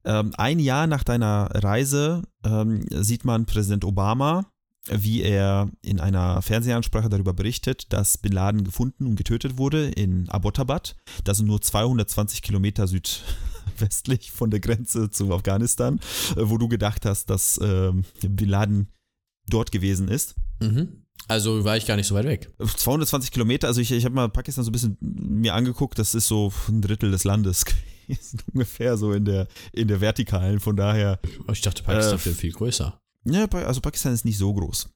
[0.05, 4.45] Ähm, ein Jahr nach deiner Reise ähm, sieht man Präsident Obama,
[4.91, 10.29] wie er in einer Fernsehansprache darüber berichtet, dass Bin Laden gefunden und getötet wurde in
[10.29, 10.97] Abbottabad.
[11.25, 16.01] Das sind nur 220 Kilometer südwestlich von der Grenze zu Afghanistan,
[16.37, 18.89] äh, wo du gedacht hast, dass ähm, Bin Laden
[19.49, 20.35] dort gewesen ist.
[20.61, 21.05] Mhm.
[21.29, 22.53] Also war ich gar nicht so weit weg.
[22.59, 26.29] 220 Kilometer, also ich, ich habe mal Pakistan so ein bisschen mir angeguckt, das ist
[26.29, 27.65] so ein Drittel des Landes
[28.07, 31.19] gewesen, ungefähr so in der, in der Vertikalen, von daher,
[31.51, 33.01] Ich dachte, Pakistan Äh, wäre viel größer.
[33.25, 34.89] Ja, also Pakistan ist nicht so groß.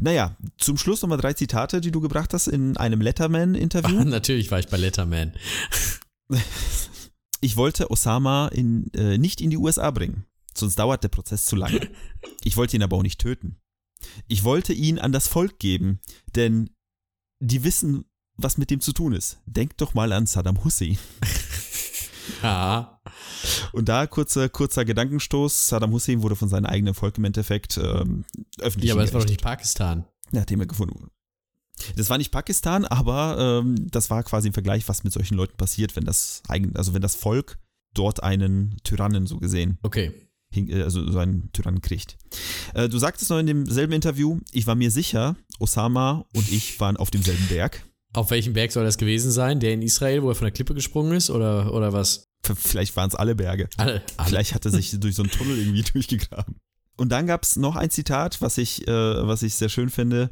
[0.00, 4.04] Naja, zum Schluss nochmal drei Zitate, die du gebracht hast in einem Letterman-Interview.
[4.04, 5.32] Natürlich war ich bei Letterman.
[7.40, 11.56] Ich wollte Osama in, äh, nicht in die USA bringen, sonst dauert der Prozess zu
[11.56, 11.88] lange.
[12.42, 13.60] Ich wollte ihn aber auch nicht töten.
[14.26, 16.00] Ich wollte ihn an das Volk geben,
[16.34, 16.70] denn
[17.40, 18.04] die wissen,
[18.36, 19.38] was mit dem zu tun ist.
[19.46, 20.98] Denkt doch mal an Saddam Hussein.
[22.42, 23.00] Ja.
[23.72, 25.68] Und da kurzer, kurzer Gedankenstoß.
[25.68, 28.24] Saddam Hussein wurde von seinem eigenen Volk im Endeffekt ähm,
[28.60, 30.04] öffentlich Ja, aber es war doch nicht Pakistan.
[30.32, 31.10] nachdem er gefunden wurde.
[31.96, 35.56] Das war nicht Pakistan, aber ähm, das war quasi im Vergleich, was mit solchen Leuten
[35.56, 37.58] passiert, wenn das eigen, also wenn das Volk
[37.92, 40.12] dort einen Tyrannen so gesehen, Okay.
[40.54, 42.16] äh, also so einen Tyrannen kriegt.
[42.74, 46.96] Äh, du sagtest noch in demselben Interview, ich war mir sicher, Osama und ich waren
[46.96, 47.84] auf demselben Berg.
[48.16, 49.60] Auf welchem Berg soll das gewesen sein?
[49.60, 51.28] Der in Israel, wo er von der Klippe gesprungen ist?
[51.28, 52.24] Oder, oder was?
[52.42, 53.68] Vielleicht waren es alle Berge.
[53.76, 54.02] Alle.
[54.16, 54.28] alle.
[54.28, 56.56] Vielleicht hat er sich durch so einen Tunnel irgendwie durchgegraben.
[56.96, 58.90] Und dann gab es noch ein Zitat, was ich, äh,
[59.26, 60.30] was ich sehr schön finde.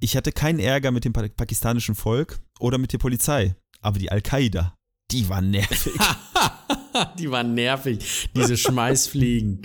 [0.00, 4.10] Ich hatte keinen Ärger mit dem pa pakistanischen Volk oder mit der Polizei, aber die
[4.10, 4.74] Al-Qaida,
[5.10, 5.92] die war nervig.
[7.16, 9.62] Die waren nervig, diese Schmeißfliegen.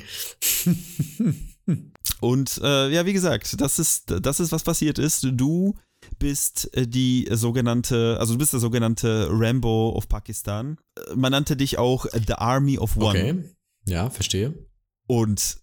[2.19, 5.23] Und äh, ja, wie gesagt, das ist, das ist, was passiert ist.
[5.31, 5.73] Du
[6.19, 10.77] bist äh, die sogenannte, also du bist der sogenannte Rambo of Pakistan.
[10.95, 13.07] Äh, Man nannte dich auch The Army of One.
[13.07, 13.43] Okay.
[13.85, 14.53] Ja, verstehe.
[15.07, 15.57] Und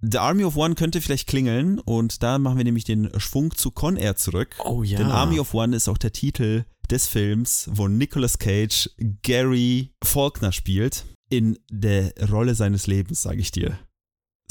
[0.00, 3.72] The Army of One könnte vielleicht klingeln und da machen wir nämlich den Schwung zu
[3.72, 4.56] Con Air zurück.
[4.64, 4.96] Oh ja.
[4.96, 8.90] Denn Army of One ist auch der Titel des Films, wo Nicolas Cage
[9.22, 11.04] Gary Faulkner spielt.
[11.30, 13.78] In der Rolle seines Lebens, sage ich dir,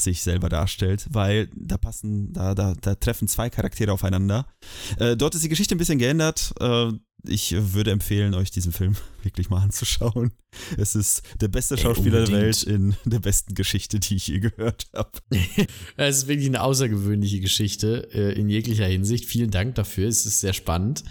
[0.00, 4.46] sich selber darstellt, weil da passen, da, da, da treffen zwei Charaktere aufeinander.
[4.98, 6.54] Äh, dort ist die Geschichte ein bisschen geändert.
[6.60, 6.92] Äh,
[7.26, 10.32] ich würde empfehlen, euch diesen Film wirklich mal anzuschauen.
[10.76, 14.88] Es ist der beste Schauspieler der Welt in der besten Geschichte, die ich je gehört
[14.94, 15.10] habe.
[15.96, 19.26] es ist wirklich eine außergewöhnliche Geschichte äh, in jeglicher Hinsicht.
[19.26, 20.08] Vielen Dank dafür.
[20.08, 21.04] Es ist sehr spannend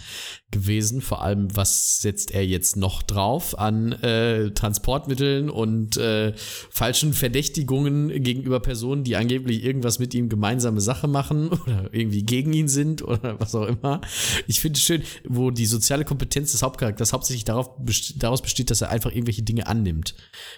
[0.50, 1.00] gewesen.
[1.00, 6.32] Vor allem, was setzt er jetzt noch drauf an äh, Transportmitteln und äh,
[6.70, 12.52] falschen Verdächtigungen gegenüber Personen, die angeblich irgendwas mit ihm gemeinsame Sache machen oder irgendwie gegen
[12.52, 14.00] ihn sind oder was auch immer.
[14.46, 17.70] Ich finde es schön, wo die soziale Kompetenz des Hauptcharakters hauptsächlich darauf,
[18.16, 20.14] daraus besteht, dass er einfach irgendwelche Dinge annimmt.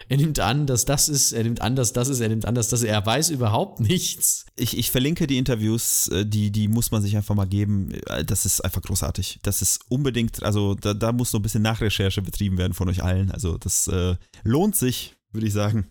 [0.08, 2.54] Er nimmt an, dass das ist, er nimmt an, dass das ist, er nimmt an,
[2.54, 2.88] dass das ist.
[2.88, 4.46] Er weiß überhaupt nichts.
[4.56, 7.92] Ich, ich verlinke die Interviews, äh, die, die muss man sich einfach mal geben.
[8.06, 9.40] Äh, das ist einfach großartig.
[9.42, 13.02] Das ist unbedingt, also da, da muss so ein bisschen Nachrecherche betrieben werden von euch
[13.02, 13.30] allen.
[13.30, 15.88] Also das äh, lohnt sich, würde ich sagen.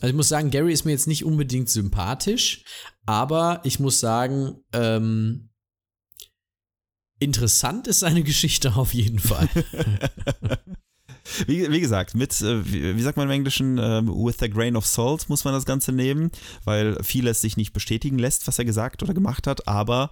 [0.00, 2.64] Also ich muss sagen, Gary ist mir jetzt nicht unbedingt sympathisch,
[3.06, 5.50] aber ich muss sagen, ähm,
[7.18, 9.48] interessant ist seine Geschichte auf jeden Fall.
[11.46, 14.84] Wie, wie, gesagt, mit, äh, wie, sagt man im Englischen, uh, with a grain of
[14.84, 16.30] salt muss man das Ganze nehmen,
[16.64, 20.10] weil vieles sich nicht bestätigen lässt, was er gesagt oder gemacht hat, aber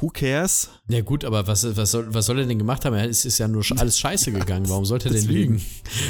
[0.00, 0.70] Who cares?
[0.88, 2.94] Ja gut, aber was, was, soll, was soll er denn gemacht haben?
[2.94, 4.68] Es ist ja nur alles scheiße gegangen.
[4.68, 5.62] Warum sollte er denn lügen?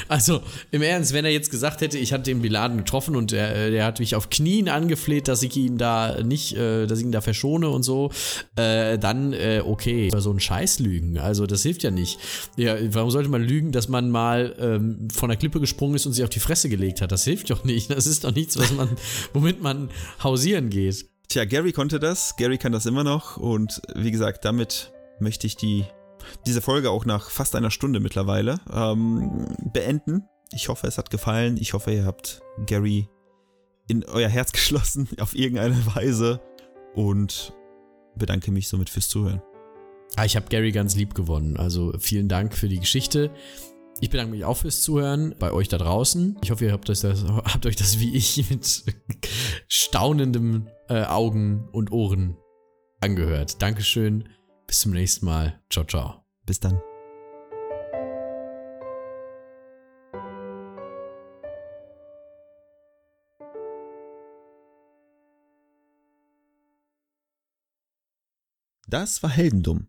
[0.09, 3.71] Also im Ernst, wenn er jetzt gesagt hätte, ich hatte den Biladen getroffen und er,
[3.71, 7.13] der hat mich auf Knien angefleht, dass ich ihn da nicht, äh, dass ich ihn
[7.13, 8.11] da verschone und so,
[8.57, 10.09] äh, dann äh, okay.
[10.13, 12.19] Aber so ein Scheiß lügen, also das hilft ja nicht.
[12.57, 16.13] Ja, warum sollte man lügen, dass man mal ähm, von der Klippe gesprungen ist und
[16.13, 17.13] sich auf die Fresse gelegt hat?
[17.13, 17.91] Das hilft doch nicht.
[17.91, 18.89] Das ist doch nichts, was man,
[19.33, 19.91] womit man
[20.23, 21.07] hausieren geht.
[21.29, 25.57] Tja, Gary konnte das, Gary kann das immer noch und wie gesagt, damit möchte ich
[25.57, 25.85] die,
[26.47, 30.27] diese Folge auch nach fast einer Stunde mittlerweile ähm, beenden.
[30.53, 31.59] Ich hoffe, es hat gefallen.
[31.59, 33.11] Ich hoffe, ihr habt Gary
[33.89, 36.41] in euer Herz geschlossen auf irgendeine Weise
[36.95, 37.53] und
[38.17, 39.43] bedanke mich somit fürs Zuhören.
[40.17, 41.59] Ah, ich habe Gary ganz lieb gewonnen.
[41.59, 43.31] Also vielen Dank für die Geschichte.
[44.01, 46.39] Ich bedanke mich auch fürs Zuhören bei euch da draußen.
[46.43, 48.85] Ich hoffe, ihr habt euch das, habt euch das wie ich mit
[49.67, 52.37] staunendem äh, Augen und Ohren
[53.01, 53.61] angehört.
[53.61, 54.29] Dankeschön.
[54.67, 55.61] Bis zum nächsten Mal.
[55.71, 56.25] Ciao, ciao.
[56.47, 56.81] Bis dann.
[68.87, 69.89] Das war Heldendum